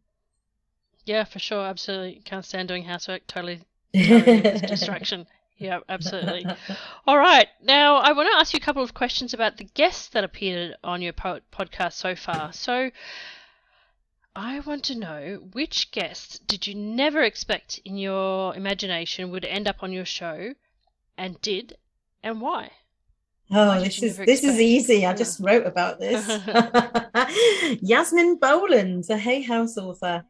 [1.05, 1.65] Yeah, for sure.
[1.65, 2.21] Absolutely.
[2.23, 3.27] Can't stand doing housework.
[3.27, 3.61] Totally,
[3.95, 5.27] totally distraction.
[5.61, 6.43] Yeah, absolutely.
[7.07, 7.47] All right.
[7.61, 10.75] Now, I want to ask you a couple of questions about the guests that appeared
[10.83, 12.51] on your po- podcast so far.
[12.51, 12.89] So,
[14.35, 19.67] I want to know which guests did you never expect in your imagination would end
[19.67, 20.55] up on your show
[21.15, 21.77] and did,
[22.23, 22.71] and why?
[23.51, 25.05] Oh, why this is this is easy.
[25.05, 26.25] I just wrote about this.
[27.83, 30.23] Yasmin Boland, a Hay House author.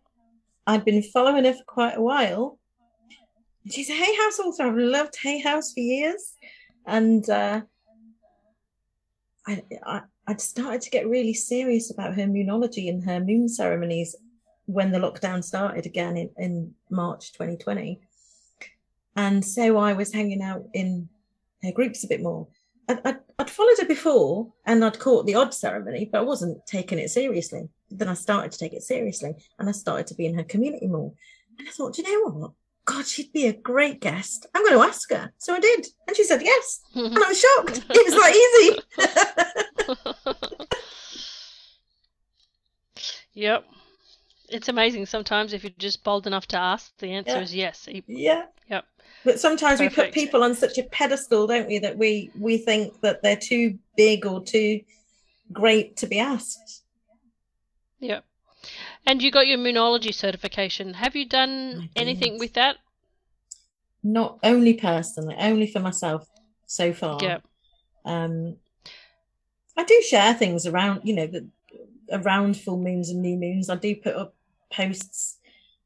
[0.68, 2.60] I'd been following her for quite a while
[3.70, 4.64] she's a Hay House author.
[4.64, 6.36] I've loved Hay House for years,
[6.86, 7.62] and uh,
[9.48, 14.16] I, I I'd started to get really serious about her moonology and her moon ceremonies
[14.66, 18.00] when the lockdown started again in, in March 2020.
[19.16, 21.10] And so I was hanging out in
[21.64, 22.48] her groups a bit more.
[22.88, 26.66] I'd, I'd, I'd, followed her before and I'd caught the odd ceremony, but I wasn't
[26.66, 27.68] taking it seriously.
[27.90, 30.88] Then I started to take it seriously and I started to be in her community
[30.88, 31.12] more.
[31.60, 32.52] And I thought, you know what?
[32.92, 34.46] God, she'd be a great guest.
[34.54, 35.32] I'm going to ask her.
[35.38, 35.88] So I did.
[36.08, 36.82] And she said yes.
[36.96, 37.86] and I was shocked.
[37.90, 38.80] It was that easy.
[43.34, 43.66] Yep.
[44.50, 47.42] It's amazing sometimes if you're just bold enough to ask, the answer Yeah.
[47.42, 47.88] is yes.
[48.08, 48.46] Yeah.
[48.70, 48.86] Yep.
[49.24, 53.00] But sometimes we put people on such a pedestal, don't we, that we we think
[53.02, 54.82] that they're too big or too
[55.54, 56.84] great to be asked.
[58.00, 58.26] Yep.
[59.06, 60.94] And you got your Moonology certification.
[60.94, 62.78] Have you done anything with that?
[64.04, 66.28] Not only personally, only for myself
[66.66, 67.20] so far.
[67.22, 67.44] Yep.
[68.06, 68.58] Um,
[69.78, 71.48] I do share things around, you know, the,
[72.12, 73.70] around full moons and new moons.
[73.70, 74.36] I do put up
[74.72, 75.38] posts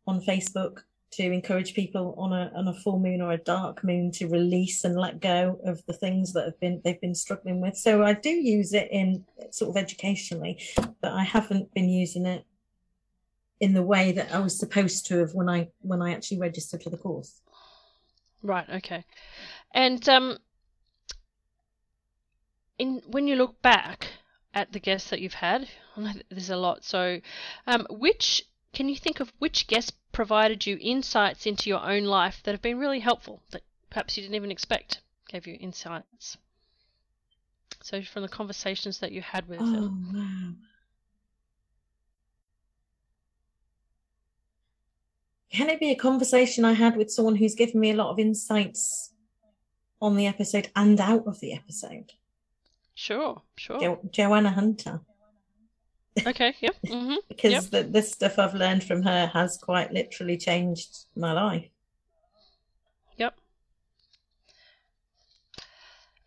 [0.08, 4.12] on Facebook to encourage people on a on a full moon or a dark moon
[4.12, 7.78] to release and let go of the things that have been they've been struggling with.
[7.78, 12.46] So I do use it in sort of educationally, but I haven't been using it
[13.60, 16.84] in the way that I was supposed to have when I when I actually registered
[16.84, 17.42] for the course.
[18.42, 19.06] Right, okay.
[19.74, 20.38] And um
[22.78, 24.08] in when you look back
[24.54, 26.84] at the guests that you've had, I know that there's a lot.
[26.84, 27.22] So,
[27.66, 32.42] um which can you think of which guest provided you insights into your own life
[32.44, 36.38] that have been really helpful that perhaps you didn't even expect gave you insights?
[37.82, 40.12] So from the conversations that you had with them.
[40.12, 40.54] Oh wow.
[45.52, 48.20] Can it be a conversation I had with someone who's given me a lot of
[48.20, 49.14] insights
[50.02, 52.12] on the episode and out of the episode?
[52.94, 53.80] Sure, sure.
[53.80, 55.02] Jo- Joanna Hunter,
[56.26, 56.76] Okay, yep.
[56.86, 57.16] Mm-hmm.
[57.28, 57.64] because Yep.
[57.72, 61.68] the, the stuff I've learned from her has quite literally changed my life.
[63.18, 63.36] Yep.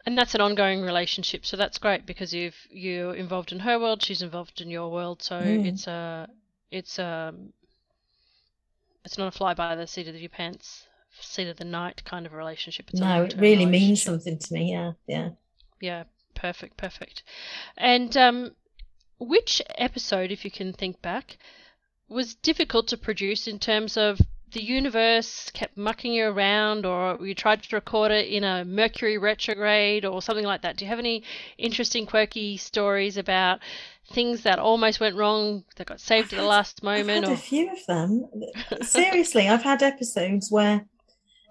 [0.06, 4.02] And that's an ongoing relationship, so that's great because you've you're involved in her world,
[4.02, 5.66] she's involved in your world, so Mm.
[5.66, 6.28] it's a
[6.70, 7.34] it's a
[9.08, 10.86] it's not a fly by the seat of your pants,
[11.18, 12.90] seat of the night kind of relationship.
[12.90, 14.72] It's no, it really means something to me.
[14.72, 15.30] Yeah, yeah.
[15.80, 17.22] Yeah, perfect, perfect.
[17.78, 18.54] And um,
[19.18, 21.38] which episode, if you can think back,
[22.06, 24.20] was difficult to produce in terms of
[24.52, 29.18] the universe kept mucking you around, or you tried to record it in a Mercury
[29.18, 30.76] retrograde or something like that?
[30.76, 31.22] Do you have any
[31.58, 33.60] interesting, quirky stories about
[34.12, 37.24] things that almost went wrong that got saved at the had- last I've moment?
[37.26, 38.28] had Or a few of them.
[38.82, 40.86] Seriously, I've had episodes where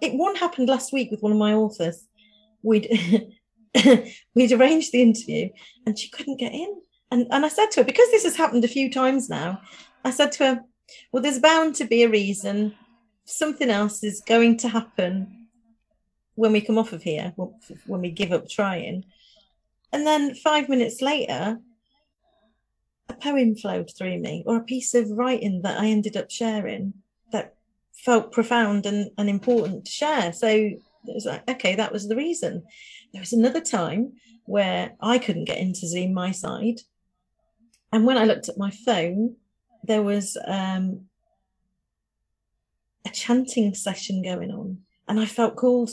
[0.02, 2.08] it one happened last week with one of my authors.
[2.64, 2.88] We'd
[4.36, 5.50] we'd arranged the interview
[5.86, 6.82] and she couldn't get in.
[7.12, 9.62] And and I said to her, because this has happened a few times now,
[10.04, 10.62] I said to her,
[11.12, 12.76] Well, there's bound to be a reason.
[13.28, 15.48] Something else is going to happen
[16.36, 17.34] when we come off of here,
[17.86, 19.04] when we give up trying.
[19.92, 21.60] And then five minutes later,
[23.10, 26.94] a poem flowed through me or a piece of writing that I ended up sharing
[27.32, 27.56] that
[27.94, 30.32] felt profound and, and important to share.
[30.32, 32.64] So it was like, okay, that was the reason.
[33.12, 34.14] There was another time
[34.46, 36.82] where I couldn't get into Zoom my side.
[37.92, 39.36] And when I looked at my phone,
[39.84, 41.08] there was um,
[43.06, 45.92] a chanting session going on, and I felt called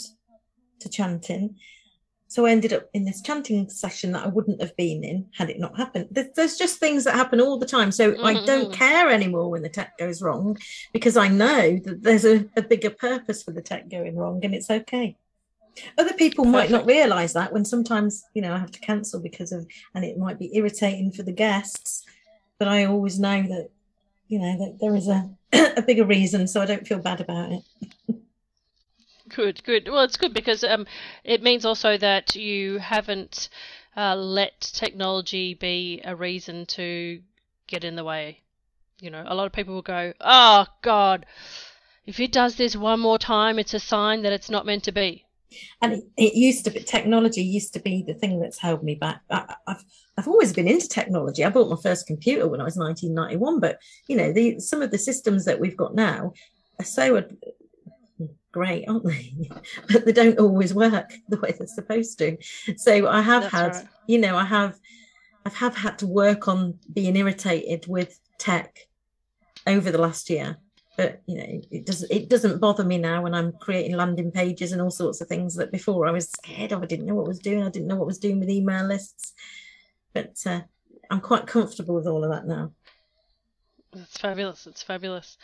[0.81, 1.57] to chanting.
[2.29, 5.51] So I ended up in this chanting session that I wouldn't have been in had
[5.51, 6.09] it not happened.
[6.11, 7.93] There's just things that happen all the time.
[7.93, 8.73] So I don't Mhm.
[8.73, 10.59] care anymore when the tech goes wrong
[10.93, 14.53] because I know that there's a, a bigger purpose for the tech going wrong and
[14.53, 15.17] it's okay.
[15.97, 19.53] Other people might not realize that when sometimes, you know, I have to cancel because
[19.53, 22.05] of, and it might be irritating for the guests,
[22.59, 23.71] but I always know that,
[24.27, 25.31] you know, that there is a,
[25.77, 26.47] a bigger reason.
[26.47, 27.63] So I don't feel bad about it.
[29.29, 29.89] Good, good.
[29.89, 30.87] Well, it's good because um,
[31.25, 33.49] it means also that you haven't
[33.97, 37.21] uh, let technology be a reason to
[37.67, 38.41] get in the way.
[39.01, 41.27] You know, a lot of people will go, "Oh God,
[42.07, 44.93] if it does this one more time, it's a sign that it's not meant to
[44.93, 45.24] be."
[45.83, 48.95] And it, it used to be technology used to be the thing that's held me
[48.95, 49.21] back.
[49.31, 49.85] I, i've
[50.17, 51.45] i've always been into technology.
[51.45, 54.91] I bought my first computer when i was 1991 but you know the some of
[54.91, 56.33] the systems that we've got now
[56.79, 57.37] are so ad-
[58.53, 59.51] great aren't they?
[59.93, 62.37] But they don't always work the way they're supposed to.
[62.77, 63.89] So i have That's had right.
[64.07, 64.79] you know i have
[65.45, 68.79] i have had to work on being irritated with tech
[69.67, 70.59] over the last year
[70.97, 74.73] but you know it doesn't it doesn't bother me now when i'm creating landing pages
[74.73, 77.25] and all sorts of things that before i was scared of i didn't know what
[77.25, 79.33] I was doing i didn't know what I was doing with email lists
[80.13, 80.61] but uh,
[81.11, 82.73] i'm quite comfortable with all of that now
[83.97, 84.67] It's fabulous.
[84.67, 85.39] It's fabulous.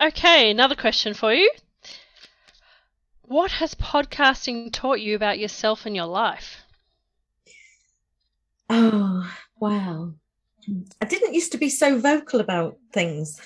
[0.00, 1.50] Okay, another question for you.
[3.22, 6.62] What has podcasting taught you about yourself and your life?
[8.70, 10.12] oh wow
[11.00, 13.40] i didn't used to be so vocal about things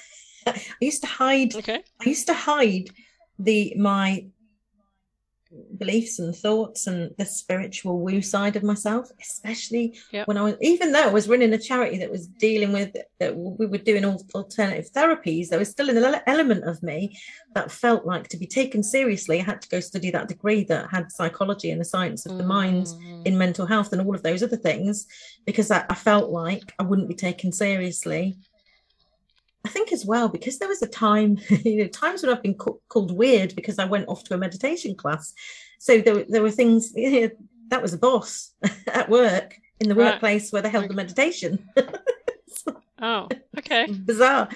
[0.47, 1.83] i used to hide Okay.
[2.01, 2.89] I used to hide
[3.39, 4.27] the my
[5.79, 10.29] beliefs and thoughts and the spiritual woo side of myself, especially Yep.
[10.29, 13.37] when I was, even though I was running a charity that was dealing with that
[13.37, 17.19] we were doing all alternative therapies, there was still an element of me
[17.57, 20.89] that felt like to be taken seriously, I had to go study that degree that
[20.89, 23.27] had psychology and the science of the mind Mm.
[23.27, 25.09] in mental health and all of those other things
[25.47, 28.37] because I, I felt like I wouldn't be taken seriously.
[29.65, 32.55] I think as well because there was a time, you know, times when I've been
[32.55, 35.35] ca- called weird because I went off to a meditation class.
[35.79, 37.31] So there, were- there were things you know,
[37.69, 38.53] that was a boss
[38.93, 40.13] at work in the Right.
[40.13, 41.69] workplace where they held the meditation.
[43.03, 43.87] Oh, okay.
[43.87, 44.49] Bizarre,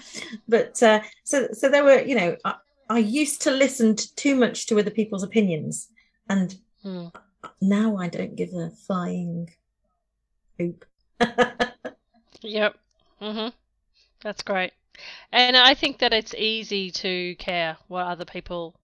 [0.47, 2.57] but uh, so so there were you know I,
[2.91, 5.89] I used to listen to too much to other people's opinions,
[6.29, 7.07] and Hmm.
[7.63, 9.49] now I don't give a flying
[10.59, 10.85] hoop.
[12.43, 12.77] Yep.
[13.23, 13.53] Mhm.
[14.23, 14.73] That's great.
[15.33, 18.75] And I think that it's easy to care what other people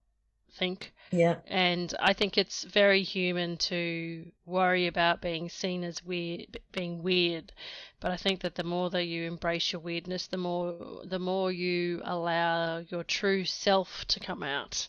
[0.53, 6.59] think, yeah, and I think it's very human to worry about being seen as weird,
[6.71, 7.53] being weird.
[7.99, 11.51] But I think that the more that you embrace your weirdness, the more the more
[11.51, 14.87] you allow your true self to come out,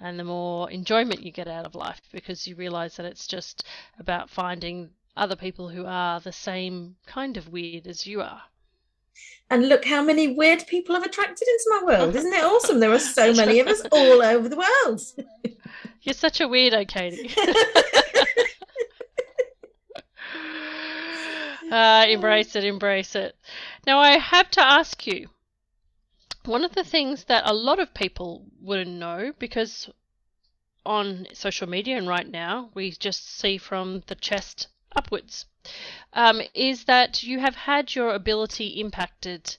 [0.00, 3.64] and the more enjoyment you get out of life because you realize that it's just
[3.98, 8.42] about finding other people who are the same kind of weird as you are.
[9.50, 12.14] And look how many weird people I've attracted into my world.
[12.14, 12.80] Isn't it awesome?
[12.80, 15.02] There are so many of us all over the world.
[16.02, 17.30] You're such a weirdo, Katie.
[21.70, 23.36] uh, embrace it, embrace it.
[23.86, 25.28] Now, I have to ask you
[26.44, 29.90] one of the things that a lot of people wouldn't know because
[30.86, 35.44] on social media and right now we just see from the chest upwards
[36.12, 39.56] um, is that you have had your ability impacted.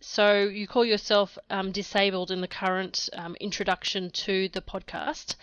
[0.00, 5.34] So you call yourself um, disabled in the current um, introduction to the podcast.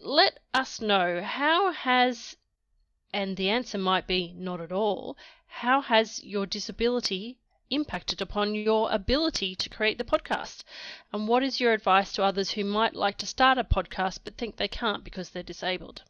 [0.00, 2.36] Let us know how has,
[3.12, 7.38] and the answer might be not at all, how has your disability
[7.70, 10.64] impacted upon your ability to create the podcast?
[11.12, 14.36] And what is your advice to others who might like to start a podcast but
[14.36, 16.02] think they can't because they're disabled?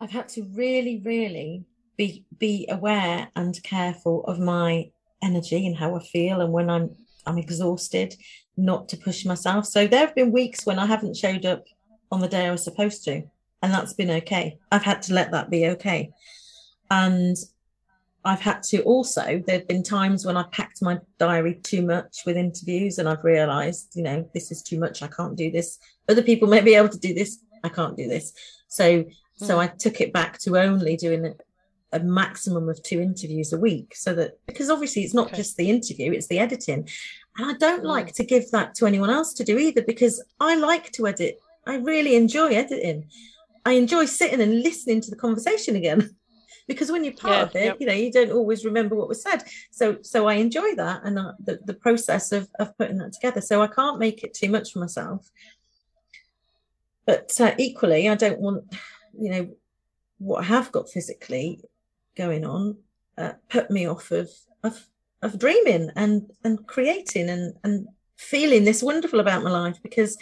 [0.00, 1.64] I've had to really, really
[1.96, 4.90] be be aware and careful of my
[5.22, 6.94] energy and how I feel, and when I'm
[7.26, 8.14] I'm exhausted,
[8.56, 9.66] not to push myself.
[9.66, 11.64] So there have been weeks when I haven't showed up
[12.10, 13.22] on the day I was supposed to,
[13.62, 14.58] and that's been okay.
[14.70, 16.10] I've had to let that be okay,
[16.90, 17.36] and
[18.24, 19.42] I've had to also.
[19.46, 23.24] There have been times when I packed my diary too much with interviews, and I've
[23.24, 25.02] realised, you know, this is too much.
[25.02, 25.78] I can't do this.
[26.08, 27.38] Other people may be able to do this.
[27.68, 28.32] I can't do this.
[28.68, 29.04] So
[29.34, 29.60] so Mm.
[29.64, 31.34] I took it back to only doing a,
[31.92, 33.94] a maximum of two interviews a week.
[33.94, 35.36] So that because obviously it's not Okay.
[35.36, 36.88] just the interview, it's the editing.
[37.36, 37.94] And I don't Mm.
[37.96, 41.38] like to give that to anyone else to do either because I like to edit.
[41.66, 42.98] I really enjoy editing.
[43.64, 46.00] I enjoy sitting and listening to the conversation again.
[46.68, 47.76] Because when you're part Yeah, of it, yep.
[47.80, 49.40] you know, you don't always remember what was said.
[49.70, 53.40] So, so I enjoy that and uh, the, the process of, of putting that together.
[53.40, 55.20] So I can't make it too much for myself
[57.08, 58.62] but uh, equally i don't want
[59.18, 59.48] you know
[60.18, 61.60] what i have got physically
[62.16, 62.76] going on
[63.16, 64.30] uh, put me off of
[64.62, 64.86] of
[65.22, 70.18] of dreaming and and creating and and feeling this wonderful about my life because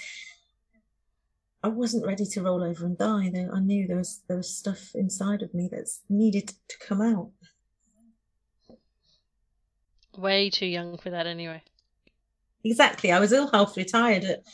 [1.63, 3.33] I wasn't ready to roll over and die.
[3.53, 7.31] I knew there was there was stuff inside of me that's needed to come out.
[10.17, 11.63] Way too young for that anyway.
[12.63, 13.11] Exactly.
[13.11, 14.45] I was ill health retired at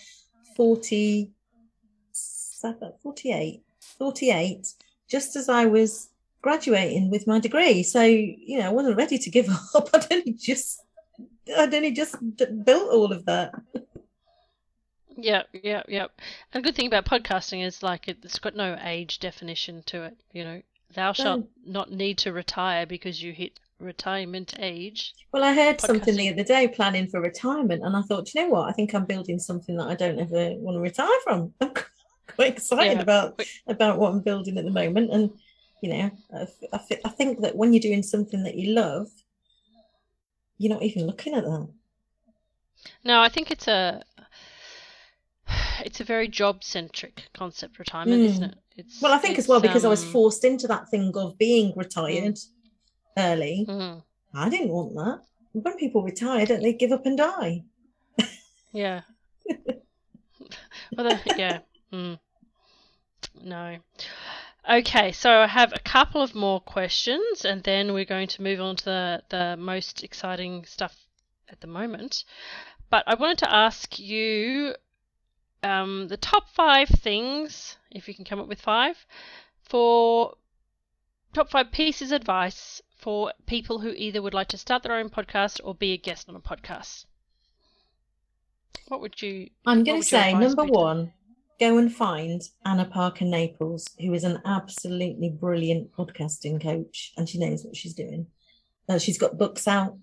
[2.63, 3.63] 47, 48,
[3.99, 4.75] 48,
[5.09, 6.09] just as I was
[6.41, 7.83] graduating with my degree.
[7.83, 9.89] So, you know, I wasn't ready to give up.
[9.93, 10.83] I'd only just,
[11.57, 12.17] I'd only just
[12.65, 13.53] built all of that.
[15.17, 16.07] Yeah, yeah, yeah.
[16.53, 20.05] And the good thing about podcasting is like it- it's got no age definition to
[20.05, 20.17] it.
[20.33, 20.63] You know,
[20.95, 25.13] thou shalt not need to retire because you hit retirement age.
[25.33, 28.49] Well, I heard something the other day planning for retirement, and I thought, you know
[28.49, 28.69] what?
[28.69, 31.53] I think I'm building something that I don't ever want to retire from.
[32.37, 33.03] Quite excited Yeah.
[33.03, 35.31] about about what I'm building at the moment, and
[35.83, 36.11] you know,
[36.73, 39.09] I think that when you're doing something that you love,
[40.59, 41.69] you're not even looking at that.
[43.05, 44.03] No, I think it's a
[45.85, 48.27] it's a very job centric concept retirement, Mm.
[48.27, 48.55] isn't it?
[48.77, 51.37] It's Well, I think as well because I was um, forced into that thing of
[51.37, 52.39] being retired
[53.19, 53.67] early.
[53.69, 54.03] mhm,
[54.35, 55.21] I didn't want that.
[55.53, 57.65] When people retire, don't they give up and die?
[58.73, 59.03] Yeah.
[60.97, 61.59] well, yeah.
[61.93, 62.19] Mm.
[63.43, 63.79] No.
[64.69, 68.61] Okay, so I have a couple of more questions, and then we're going to move
[68.61, 70.97] on to the, the most exciting stuff
[71.49, 72.25] at the moment.
[72.89, 74.75] But I wanted to ask you
[75.63, 79.05] um, the top five things, if you can come up with five,
[79.63, 80.35] for
[81.35, 85.09] top five pieces of advice for people who either would like to start their own
[85.09, 87.07] podcast or be a guest on a podcast.
[88.89, 89.51] What would you?
[89.67, 91.13] I'm going to say number one,
[91.63, 97.39] go and find Anna Parker Naples, who is an absolutely brilliant podcasting coach, and she
[97.39, 98.27] knows what she's doing.
[98.89, 99.97] Uh, she's got books out.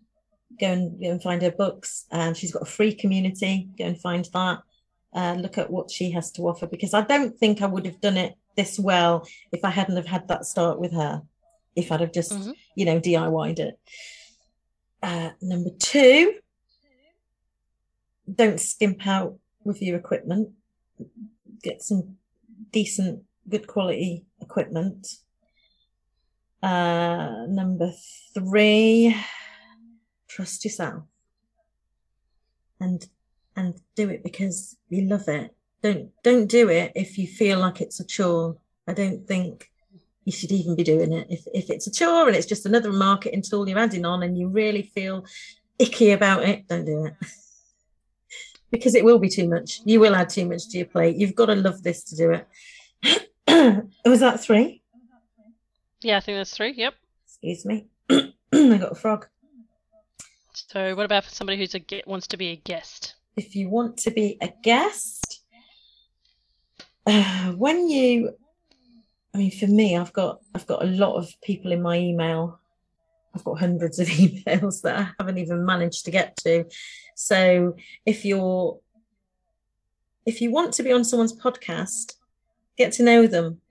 [0.57, 2.05] Go and go and find her books.
[2.11, 3.67] And she's got a free community.
[3.77, 4.59] Go and find that.
[5.13, 7.99] Uh, look at what she has to offer because I don't think I would have
[7.99, 11.23] done it this well if I hadn't have had that start with her.
[11.75, 12.53] If I'd have just Mhm.
[12.75, 13.79] you know DIY'd it.
[15.03, 16.39] Uh, number two,
[18.33, 20.51] don't skimp out with your equipment.
[21.61, 22.17] Get some
[22.71, 25.07] decent, good quality equipment.
[26.61, 27.91] Uh, number
[28.33, 29.15] three,
[30.27, 31.03] trust yourself
[32.79, 33.07] and
[33.55, 35.55] and do it because you love it.
[35.81, 38.57] Don't don't do it if you feel like it's a chore.
[38.87, 39.69] I don't think
[40.25, 41.27] you should even be doing it.
[41.29, 44.37] If if it's a chore and it's just another marketing tool you're adding on and
[44.37, 45.25] you really feel
[45.77, 47.13] icky about it, don't do it.
[48.71, 49.81] because it will be too much.
[49.85, 51.17] You will add too much to your plate.
[51.17, 52.47] You've got to love this to do it.
[54.05, 54.81] Was that three?
[56.01, 56.73] Yeah, I think that's three.
[56.73, 56.93] Yep.
[57.25, 57.87] Excuse me.
[58.09, 59.27] I got a frog.
[60.53, 63.15] So, what about for somebody who's a wants to be a guest?
[63.39, 65.41] if you want to be a guest,
[67.05, 68.35] uh, when you,
[69.33, 72.58] I mean, for me, I've got I've got a lot of people in my email.
[73.35, 76.65] I've got hundreds of emails that I haven't even managed to get to.
[77.15, 77.75] So
[78.05, 78.79] if you're
[80.25, 82.13] if you want to be on someone's podcast,
[82.77, 83.61] get to know them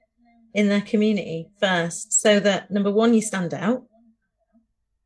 [0.55, 3.85] in their community first, so that number one, you stand out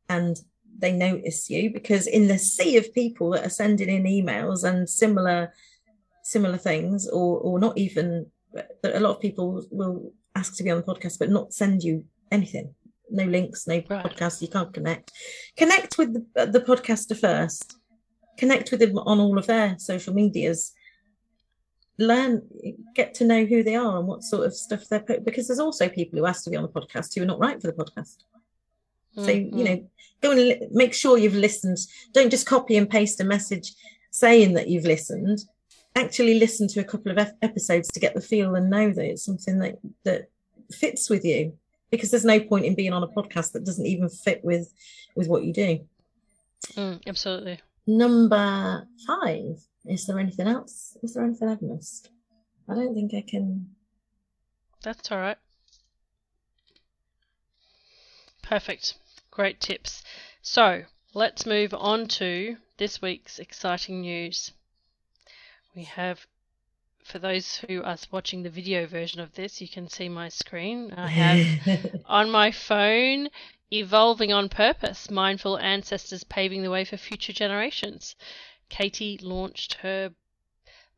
[0.09, 0.37] and
[0.77, 4.89] they notice you because in the sea of people that are sending in emails and
[4.89, 5.53] similar
[6.23, 10.71] similar things or or not even that a lot of people will ask to be
[10.71, 12.73] on the podcast but not send you anything
[13.13, 14.05] no links no Right.
[14.05, 15.11] podcast you can't connect.
[15.57, 17.75] Connect with the, the podcaster first.
[18.37, 20.73] Connect with them on all of their social medias.
[21.99, 22.41] Learn
[22.95, 25.59] get to know who they are and what sort of stuff they're put because there's
[25.59, 27.73] also people who ask to be on the podcast who are not right for the
[27.73, 28.17] podcast.
[29.15, 29.89] So Mm, you know
[30.21, 31.77] go and li- make sure you've listened.
[32.13, 33.73] Don't just copy and paste a message
[34.09, 35.39] saying that you've listened.
[35.95, 39.05] Actually listen to a couple of ep- episodes to get the feel and know that
[39.05, 40.29] it's something that that
[40.71, 41.55] fits with you
[41.93, 44.73] because there's no point in being on a podcast that doesn't even fit with
[45.15, 45.79] with what you do
[46.75, 47.59] mm, absolutely.
[47.87, 52.09] number five is there anything else is there anything i've missed
[52.69, 53.67] i don't think i can
[54.83, 55.37] That's all right.
[58.41, 58.95] Perfect.
[59.31, 60.03] Great tips.
[60.41, 60.83] So,
[61.13, 64.51] let's move on to this week's exciting news.
[65.73, 66.27] We have,
[67.05, 70.93] for those who are watching the video version of this, you can see my screen.
[70.95, 73.29] I have on my phone
[73.71, 78.15] Evolving on Purpose Mindful Ancestors Paving the Way for Future Generations.
[78.69, 80.13] Katie launched her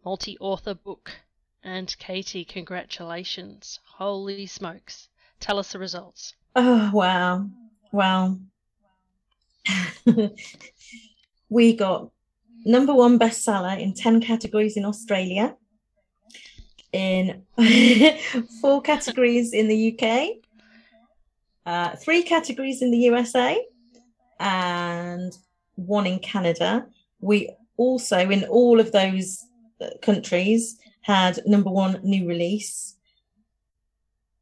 [0.03, 1.12] multi author book.
[1.64, 3.80] And Katie, congratulations.
[3.97, 5.08] Holy smokes.
[5.39, 6.34] Tell us the results.
[6.56, 7.47] Oh, wow.
[7.93, 8.38] Wow.
[11.49, 12.12] we got
[12.66, 15.56] number one bestseller in 10 categories in Australia,
[16.96, 17.43] in
[18.62, 20.38] four categories in the UK,
[21.66, 23.64] uh, three categories in the USA,
[24.39, 25.38] and
[25.76, 26.88] one in Canada.
[27.20, 29.46] We also, in all of those
[29.82, 32.96] uh, countries, had number one new release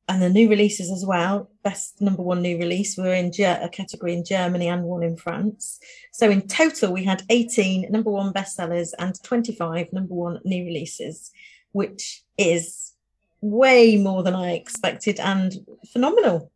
[0.09, 1.49] and the new releases as well.
[1.63, 5.15] Best number one new release were in Ger- a category in Germany and one in
[5.15, 5.79] France.
[6.11, 11.31] So in total, we had 18 number one bestsellers and 25 number one new releases,
[11.73, 12.93] which is
[13.41, 15.53] way more than I expected and
[15.91, 16.51] phenomenal.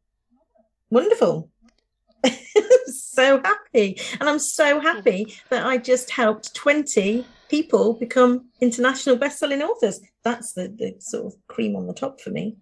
[0.89, 1.49] Wonderful.
[2.85, 3.99] so happy.
[4.19, 9.99] And I'm so happy that I just helped 20 people become international best-selling authors.
[10.23, 12.55] That's the, the sort of cream on the top for me.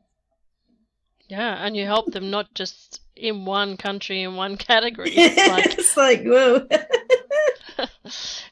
[1.28, 5.12] Yeah, and you help them not just in one country in one category.
[5.12, 6.68] It's like, it's like whoa.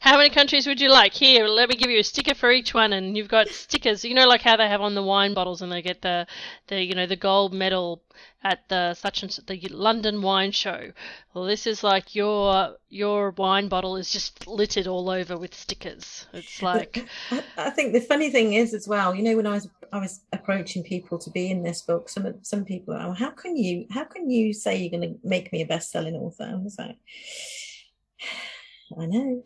[0.03, 1.13] how many countries would you like?
[1.13, 4.03] Here, let me give you a sticker for each one, and you've got stickers.
[4.03, 6.27] You know, like how they have on the wine bottles, and they get the,
[6.67, 8.03] the you know, the gold medal
[8.43, 10.91] at the such and such, the London Wine Show.
[11.33, 16.25] Well, this is like your your wine bottle is just littered all over with stickers.
[16.33, 17.05] It's like,
[17.57, 20.19] I- think the funny thing is as well, you know, when I was I was
[20.33, 24.03] approaching people to be in this book, some some people, are, how can you how
[24.03, 26.43] can you say you're going to make me a best-selling author?
[26.43, 26.97] I was like,
[28.99, 29.43] I know.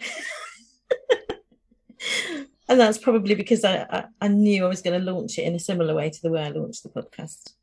[2.70, 5.56] And that's probably because I, I, I knew I was going to launch it in
[5.56, 7.54] a similar way to the way I launched the podcast.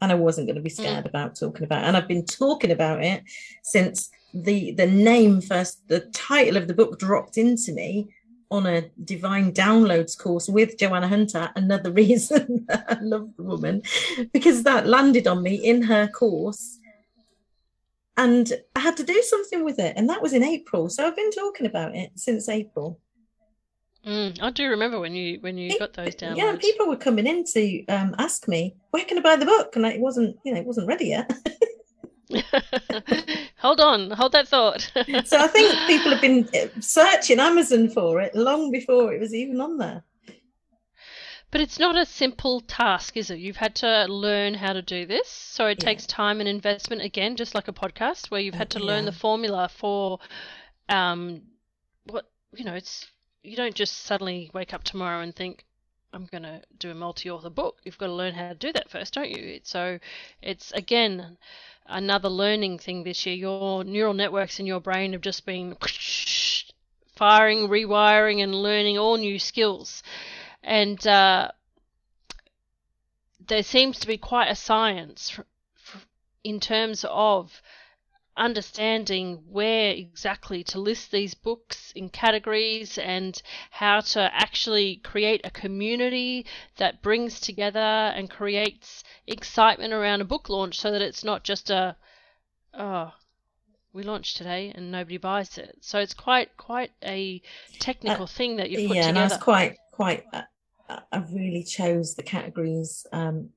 [0.00, 1.08] And I wasn't going to be scared mm.
[1.08, 1.86] about talking about it.
[1.86, 3.22] And I've been talking about it
[3.62, 8.08] since the the name first, the title of the book dropped into me
[8.50, 11.50] on a divine downloads course with Joanna Hunter.
[11.56, 13.82] Another reason I love the woman
[14.32, 16.78] because that landed on me in her course.
[18.16, 19.94] And I had to do something with it.
[19.96, 20.88] And that was in April.
[20.88, 23.00] So I've been talking about it since April.
[24.06, 26.36] Mm, I do remember when you when you got those down.
[26.36, 29.76] Yeah, people were coming in to um, ask me where can I buy the book,
[29.76, 31.32] and it wasn't you know it wasn't ready yet.
[33.58, 34.80] hold on, hold that thought.
[35.24, 39.34] so I think people have been uh, searching Amazon for it long before it was
[39.34, 40.02] even on there.
[41.50, 43.38] But it's not a simple task, is it?
[43.38, 45.28] You've had to learn how to do this.
[45.28, 45.84] So it yeah.
[45.84, 49.12] takes time and investment again, just like a podcast, where you've had to learn the
[49.12, 50.18] formula for
[50.88, 51.42] um
[52.06, 53.06] what you know, it's
[53.44, 55.64] you don't just suddenly wake up tomorrow and think,
[56.12, 57.78] I'm going to do a multi author book.
[57.84, 59.60] You've got to learn how to do that first, don't you?
[59.64, 59.98] So
[60.40, 61.36] it's again
[61.86, 63.34] another learning thing this year.
[63.34, 65.76] Your neural networks in your brain have just been
[67.16, 70.02] firing, rewiring, and learning all new skills.
[70.62, 71.50] And uh,
[73.46, 75.38] there seems to be quite a science
[76.42, 77.60] in terms of
[78.36, 85.50] understanding where exactly to list these books in categories and how to actually create a
[85.50, 86.44] community
[86.76, 91.70] that brings together and creates excitement around a book launch so that it's not just
[91.70, 91.96] a
[92.74, 93.12] oh
[93.92, 95.78] we launched today and nobody buys it.
[95.80, 97.40] So it's quite quite a
[97.78, 100.42] technical uh, thing that you put yeah together and I was quite quite uh,
[101.12, 103.50] I really chose the categories um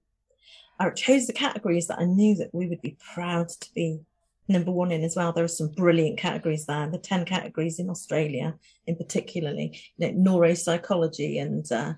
[0.80, 4.01] I chose the categories that I knew that we would be proud to be
[4.47, 5.33] number one in as well.
[5.33, 6.89] There are some brilliant categories there.
[6.89, 11.93] The 10 categories in Australia, in particularly, you know, neuropsychology and uh,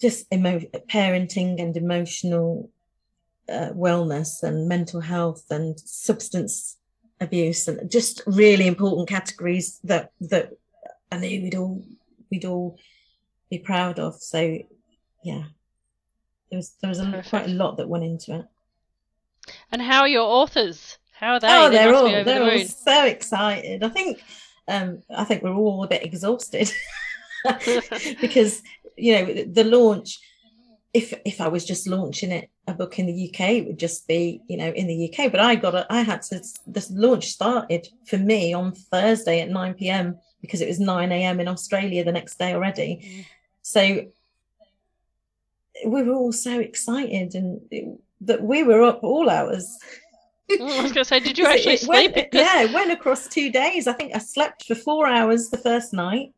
[0.00, 2.70] just emo- parenting and emotional
[3.48, 6.76] uh, wellness and mental health and substance
[7.20, 10.52] abuse and just really important categories that that
[11.12, 11.84] I knew we'd all
[12.30, 12.78] we'd all
[13.50, 14.14] be proud of.
[14.22, 14.58] So
[15.22, 15.44] yeah,
[16.50, 18.46] there was there was a, quite a lot that went into it.
[19.72, 20.98] And how are your authors?
[21.20, 21.48] How are they?
[21.50, 23.82] Oh, they're all they're the all so excited.
[23.82, 24.22] I think
[24.66, 26.72] um, I think we're all a bit exhausted
[28.22, 28.62] because
[28.96, 30.18] you know the launch.
[30.94, 34.08] If if I was just launching it a book in the UK, it would just
[34.08, 35.30] be you know in the UK.
[35.30, 36.40] But I got a, I had to.
[36.66, 41.38] This launch started for me on Thursday at nine pm because it was nine am
[41.38, 43.26] in Australia the next day already.
[43.60, 44.06] So
[45.84, 49.78] we were all so excited and it, that we were up all hours
[50.50, 52.14] I was going to say, did you actually it sleep?
[52.14, 53.86] Went, yeah, it went across two days.
[53.86, 56.32] I think I slept for four hours the first night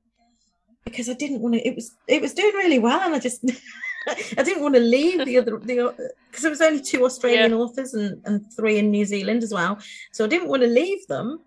[0.84, 1.66] because I didn't want to.
[1.66, 3.44] It was it was doing really well, and I just
[4.38, 7.56] I didn't want to leave the other the because there was only two Australian yeah.
[7.56, 9.78] authors and and three in New Zealand as well,
[10.12, 11.40] so I didn't want to leave them.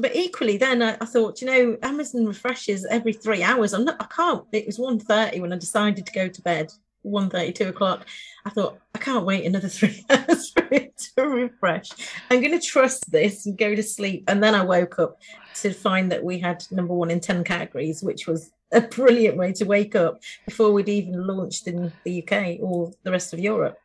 [0.00, 3.72] But equally, then I, I thought, you know, Amazon refreshes every three hours.
[3.72, 4.00] I'm not.
[4.00, 4.44] I can't.
[4.52, 6.70] It was 1.30 when I decided to go to bed.
[7.04, 8.06] 1.30, 2 o'clock.
[8.44, 11.90] I thought, I can't wait another three hours for it to refresh.
[12.30, 14.24] I'm going to trust this and go to sleep.
[14.28, 15.18] And then I woke up
[15.56, 19.52] to find that we had number one in 10 categories, which was a brilliant way
[19.52, 23.78] to wake up before we'd even launched in the UK or the rest of Europe.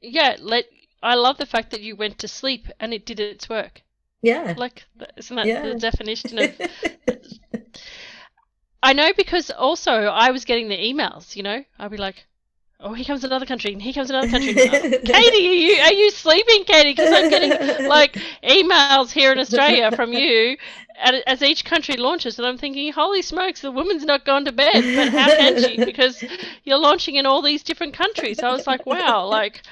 [0.00, 0.66] Yeah, let,
[1.02, 3.82] I love the fact that you went to sleep and it did its work.
[4.22, 4.54] Yeah.
[4.56, 4.84] Like,
[5.16, 5.62] isn't that yeah.
[5.62, 6.60] the definition of.
[8.84, 12.26] I know because also I was getting the emails, you know, I'd be like,
[12.80, 14.52] oh, here comes another country, and here comes another country.
[14.54, 16.92] Katie, are you are you sleeping, Katie?
[16.92, 18.12] Because I'm getting like
[18.42, 20.58] emails here in Australia from you
[21.26, 24.72] as each country launches, and I'm thinking, holy smokes, the woman's not gone to bed.
[24.74, 25.82] But how can she?
[25.82, 26.22] Because
[26.64, 28.40] you're launching in all these different countries.
[28.40, 29.62] I was like, wow, like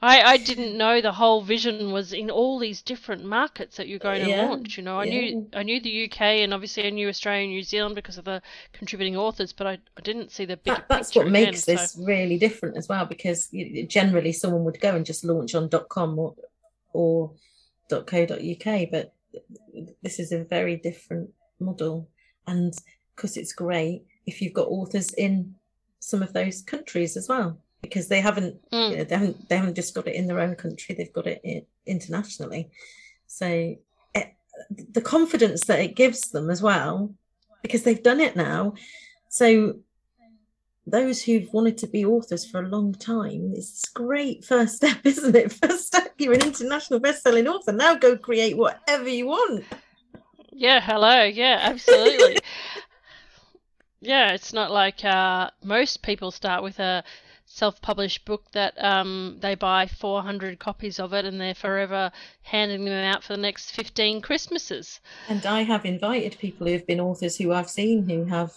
[0.00, 3.98] I, I didn't know the whole vision was in all these different markets that you're
[3.98, 4.76] going to yeah, launch.
[4.76, 5.12] You know, I yeah.
[5.12, 8.24] knew I knew the UK and obviously I knew Australia and New Zealand because of
[8.24, 8.40] the
[8.72, 10.74] contributing authors, but I, I didn't see the big.
[10.74, 12.04] That, that's what makes again, this so.
[12.04, 13.48] really different as well, because
[13.88, 16.34] generally someone would go and just launch on .com or
[16.92, 17.32] or
[17.90, 19.14] .co.uk, but
[20.02, 22.08] this is a very different model,
[22.46, 22.72] and
[23.16, 25.56] because it's great if you've got authors in
[25.98, 28.90] some of those countries as well because they haven't mm.
[28.90, 31.26] you know, they haven't they haven't just got it in their own country they've got
[31.26, 32.70] it internationally.
[33.26, 33.76] So
[34.14, 34.34] it,
[34.92, 37.14] the confidence that it gives them as well
[37.62, 38.74] because they've done it now.
[39.28, 39.76] So
[40.86, 45.36] those who've wanted to be authors for a long time it's great first step isn't
[45.36, 45.52] it?
[45.52, 47.72] First step you're an international best-selling author.
[47.72, 49.64] Now go create whatever you want.
[50.52, 51.24] Yeah hello.
[51.24, 52.38] Yeah absolutely.
[54.00, 57.02] Yeah, it's not like uh, most people start with a
[57.48, 63.04] self-published book that um, they buy 400 copies of it and they're forever handing them
[63.04, 65.00] out for the next 15 Christmases.
[65.28, 68.52] And I have invited people who have been authors who I've seen who have,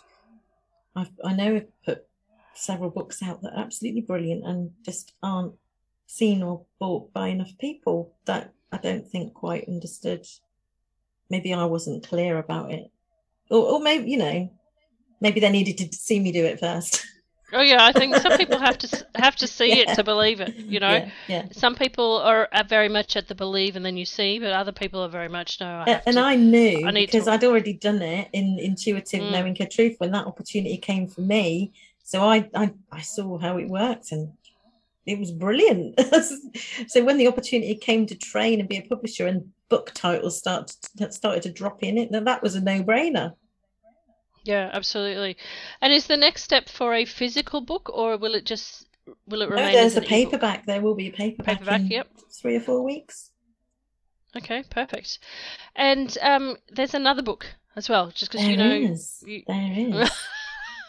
[0.95, 2.07] I've, I know have put
[2.53, 5.53] several books out that are absolutely brilliant and just aren't
[6.05, 10.27] seen or bought by enough people that I don't think quite understood.
[11.29, 12.91] Maybe I wasn't clear about it.
[13.49, 14.51] Or, or maybe, you know,
[15.21, 17.05] maybe they needed to see me do it first.
[17.53, 19.91] Oh yeah, I think some people have to have to see yeah.
[19.91, 20.55] it to believe it.
[20.55, 21.45] You know, yeah, yeah.
[21.51, 24.71] some people are, are very much at the believe and then you see, but other
[24.71, 25.83] people are very much no.
[25.85, 27.31] I and to, I knew I because to...
[27.31, 29.31] I'd already done it in intuitive mm.
[29.31, 31.73] knowing her truth when that opportunity came for me.
[32.03, 34.31] So I, I I saw how it worked and
[35.05, 35.99] it was brilliant.
[36.87, 40.75] so when the opportunity came to train and be a publisher and book titles started
[41.13, 43.33] started to drop in it, that was a no brainer.
[44.43, 45.37] Yeah, absolutely.
[45.81, 48.87] And is the next step for a physical book, or will it just
[49.27, 49.67] will it remain?
[49.67, 50.59] No, there's a paperback.
[50.59, 50.65] E-book?
[50.67, 51.59] There will be a paperback.
[51.59, 52.07] Paperback, yep.
[52.31, 53.31] Three or four weeks.
[54.35, 55.19] Okay, perfect.
[55.75, 58.71] And um, there's another book as well, just because you know.
[58.71, 59.23] Is.
[59.25, 59.43] You...
[59.47, 60.11] There is.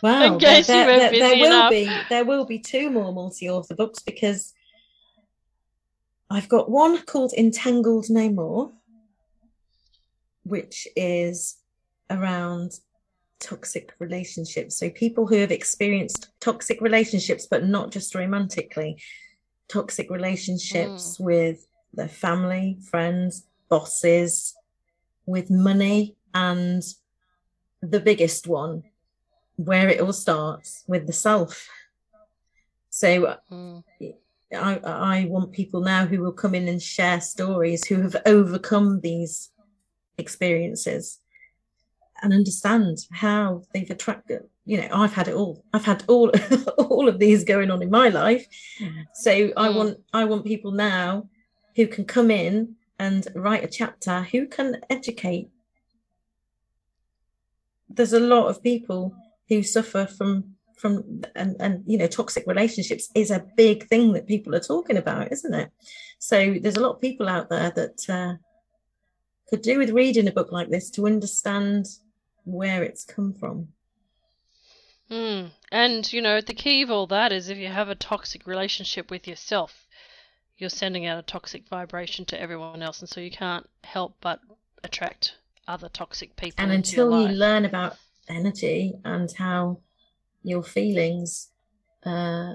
[0.02, 1.70] Wow, there, there, there, there will enough.
[1.70, 4.52] be there will be two more multi-author books because
[6.28, 8.72] I've got one called Entangled No More,
[10.42, 11.58] which is
[12.10, 12.80] around
[13.42, 14.76] toxic relationships.
[14.76, 19.02] So people who have experienced toxic relationships, but not just romantically,
[19.68, 21.24] toxic relationships mm.
[21.24, 24.54] with their family, friends, bosses,
[25.26, 26.82] with money, and
[27.82, 28.84] the biggest one,
[29.56, 31.68] where it all starts with the self.
[32.90, 33.82] So mm.
[34.54, 39.00] I, I want people now who will come in and share stories who have overcome
[39.00, 39.50] these
[40.18, 41.18] experiences
[42.22, 45.64] and understand how they've attracted you know i've had it all.
[45.72, 46.30] I've had all
[46.78, 48.46] all of these going on in my life.
[49.14, 49.52] So mm.
[49.56, 51.28] i want i want people now
[51.76, 55.48] who can come in and write a chapter who can educate.
[57.88, 59.14] There's a lot of people
[59.48, 64.26] who suffer from from and and you know toxic relationships is a big thing that
[64.26, 65.70] people are talking about isn't it?
[66.18, 68.34] So there's a lot of people out there that uh,
[69.48, 71.86] could do with reading a book like this to understand
[72.44, 73.68] where it's come from.
[75.10, 75.50] Mm.
[75.70, 79.10] And, you know, the key of all that is if you have a toxic relationship
[79.10, 79.86] with yourself,
[80.56, 83.00] you're sending out a toxic vibration to everyone else.
[83.00, 84.40] And so you can't help but
[84.84, 85.34] attract
[85.68, 86.62] other toxic people.
[86.62, 87.96] And until you learn about
[88.28, 89.80] energy and how
[90.42, 91.48] your feelings
[92.04, 92.54] uh,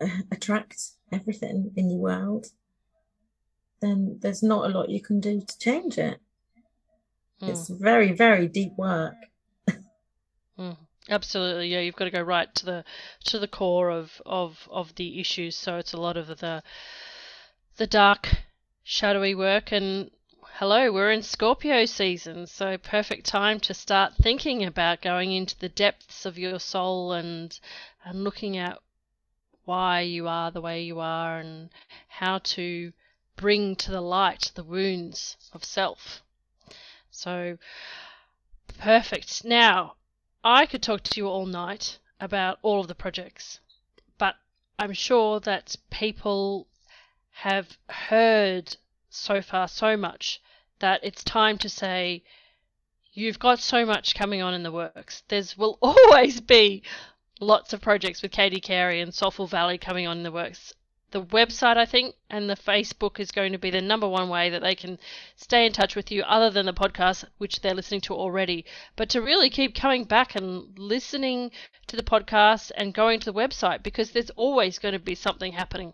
[0.30, 2.46] attract everything in your world,
[3.80, 6.20] then there's not a lot you can do to change it.
[7.42, 7.48] Mm.
[7.48, 9.16] It's very, very deep work.
[10.58, 10.76] mm.
[11.10, 11.80] Absolutely, yeah.
[11.80, 12.84] You've got to go right to the
[13.24, 15.56] to the core of, of, of the issues.
[15.56, 16.62] So it's a lot of the
[17.76, 18.28] the dark,
[18.84, 19.72] shadowy work.
[19.72, 20.12] And
[20.58, 25.68] hello, we're in Scorpio season, so perfect time to start thinking about going into the
[25.68, 27.58] depths of your soul and
[28.04, 28.78] and looking at
[29.64, 31.70] why you are the way you are and
[32.08, 32.92] how to
[33.36, 36.22] bring to the light the wounds of self.
[37.14, 37.58] So
[38.78, 39.44] perfect.
[39.44, 39.96] Now,
[40.42, 43.60] I could talk to you all night about all of the projects,
[44.16, 44.36] but
[44.78, 46.68] I'm sure that people
[47.30, 48.76] have heard
[49.10, 50.40] so far so much
[50.78, 52.24] that it's time to say
[53.12, 55.22] you've got so much coming on in the works.
[55.28, 56.82] There's will always be
[57.40, 60.72] lots of projects with Katie Carey and Soulful Valley coming on in the works
[61.12, 64.50] the website, I think, and the Facebook is going to be the number one way
[64.50, 64.98] that they can
[65.36, 68.64] stay in touch with you, other than the podcast, which they're listening to already.
[68.96, 71.52] But to really keep coming back and listening
[71.86, 75.52] to the podcast and going to the website because there's always going to be something
[75.52, 75.92] happening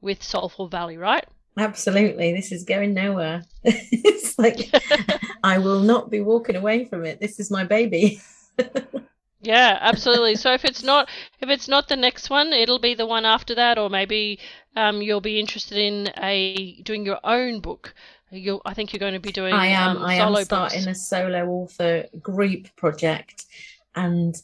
[0.00, 1.24] with Soulful Valley, right?
[1.56, 2.32] Absolutely.
[2.32, 3.44] This is going nowhere.
[3.64, 4.70] it's like
[5.42, 7.20] I will not be walking away from it.
[7.20, 8.20] This is my baby.
[9.40, 10.34] Yeah, absolutely.
[10.34, 11.08] so if it's not
[11.40, 14.40] if it's not the next one, it'll be the one after that, or maybe
[14.74, 17.94] um, you'll be interested in a doing your own book.
[18.30, 19.54] you I think you're going to be doing.
[19.54, 19.98] I am.
[19.98, 20.98] Um, I am starting books.
[20.98, 23.46] a solo author group project,
[23.94, 24.34] and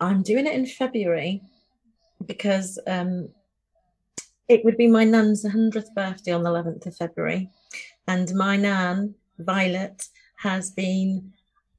[0.00, 1.40] I'm doing it in February
[2.26, 3.28] because um,
[4.48, 7.50] it would be my nan's hundredth birthday on the 11th of February,
[8.08, 11.32] and my nan Violet has been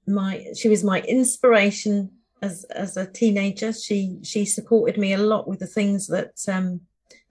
[0.08, 3.74] my she was my inspiration as as a teenager.
[3.74, 6.82] She she supported me a lot with the things that um,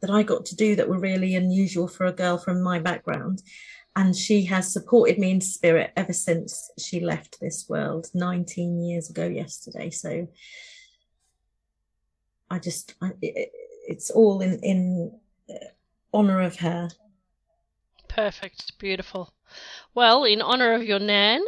[0.00, 3.42] that I got to do that were really unusual for a girl from my background.
[3.96, 9.08] and she has supported me in spirit ever since she left this world 19 years
[9.08, 9.90] ago yesterday.
[9.90, 10.28] So
[12.50, 13.52] I just, I, it,
[13.86, 15.18] it's all in, in
[16.12, 16.88] honor of her.
[18.08, 18.78] Perfect.
[18.78, 19.32] Beautiful.
[19.94, 21.42] Well, in honor of your Nan,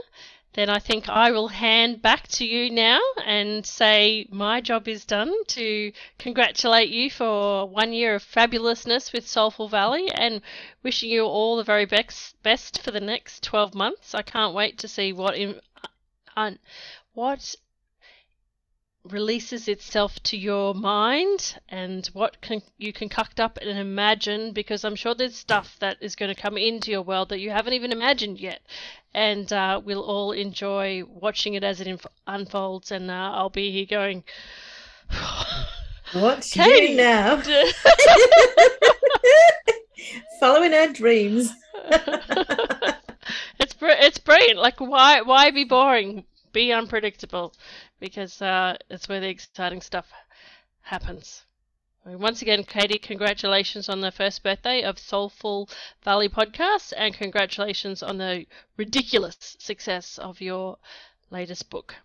[0.56, 5.04] then I think I will hand back to you now and say my job is
[5.04, 10.40] done to congratulate you for one year of fabulousness with Soulful Valley and
[10.82, 14.14] wishing you all the very best best for the next 12 months.
[14.14, 15.60] I can't wait to see what in,
[16.34, 16.52] uh,
[17.12, 17.54] what
[19.08, 24.96] releases itself to your mind and what can you concoct up and imagine because I'm
[24.96, 27.92] sure there's stuff that is going to come into your world that you haven't even
[27.92, 28.60] imagined yet
[29.14, 33.70] and uh, we'll all enjoy watching it as it inf- unfolds and uh, I'll be
[33.72, 34.24] here going
[36.12, 36.92] What's Katie.
[36.92, 37.42] you now?
[40.40, 41.50] Following our dreams.
[43.58, 47.54] it's br- it's brilliant like why why be boring be unpredictable
[48.00, 50.06] because uh, it's where the exciting stuff
[50.82, 51.44] happens.
[52.04, 55.68] Once again, Katie, congratulations on the first birthday of Soulful
[56.04, 60.78] Valley podcast, and congratulations on the ridiculous success of your
[61.30, 61.96] latest book.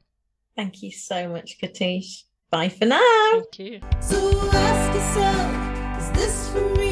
[0.55, 2.23] Thank you so much, Katish.
[2.49, 3.31] Bye for now.
[3.31, 3.81] Thank you.
[3.99, 6.91] So ask yourself, is this for me?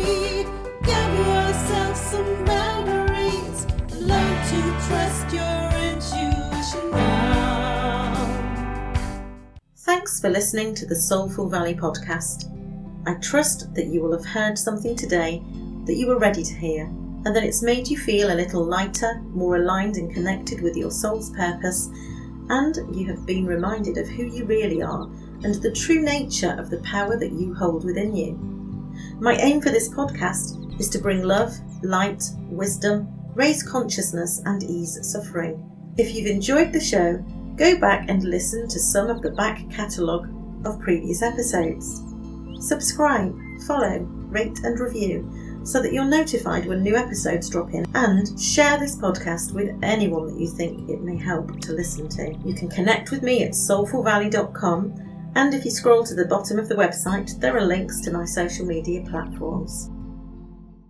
[10.00, 12.50] Thanks for listening to the Soulful Valley podcast.
[13.06, 15.44] I trust that you will have heard something today
[15.84, 19.20] that you were ready to hear, and that it's made you feel a little lighter,
[19.24, 21.90] more aligned and connected with your soul's purpose,
[22.48, 25.04] and you have been reminded of who you really are
[25.44, 28.38] and the true nature of the power that you hold within you.
[29.20, 34.98] My aim for this podcast is to bring love, light, wisdom, raise consciousness, and ease
[35.02, 35.70] suffering.
[35.98, 37.22] If you've enjoyed the show,
[37.60, 40.30] go back and listen to some of the back catalogue
[40.66, 42.02] of previous episodes.
[42.60, 43.36] Subscribe,
[43.68, 44.00] follow,
[44.32, 45.30] rate, and review
[45.64, 47.86] so that you're notified when new episodes drop in.
[47.94, 52.34] And share this podcast with anyone that you think it may help to listen to.
[52.46, 56.70] You can connect with me at soulfulvalley.com, and if you scroll to the bottom of
[56.70, 59.90] the website, there are links to my social media platforms.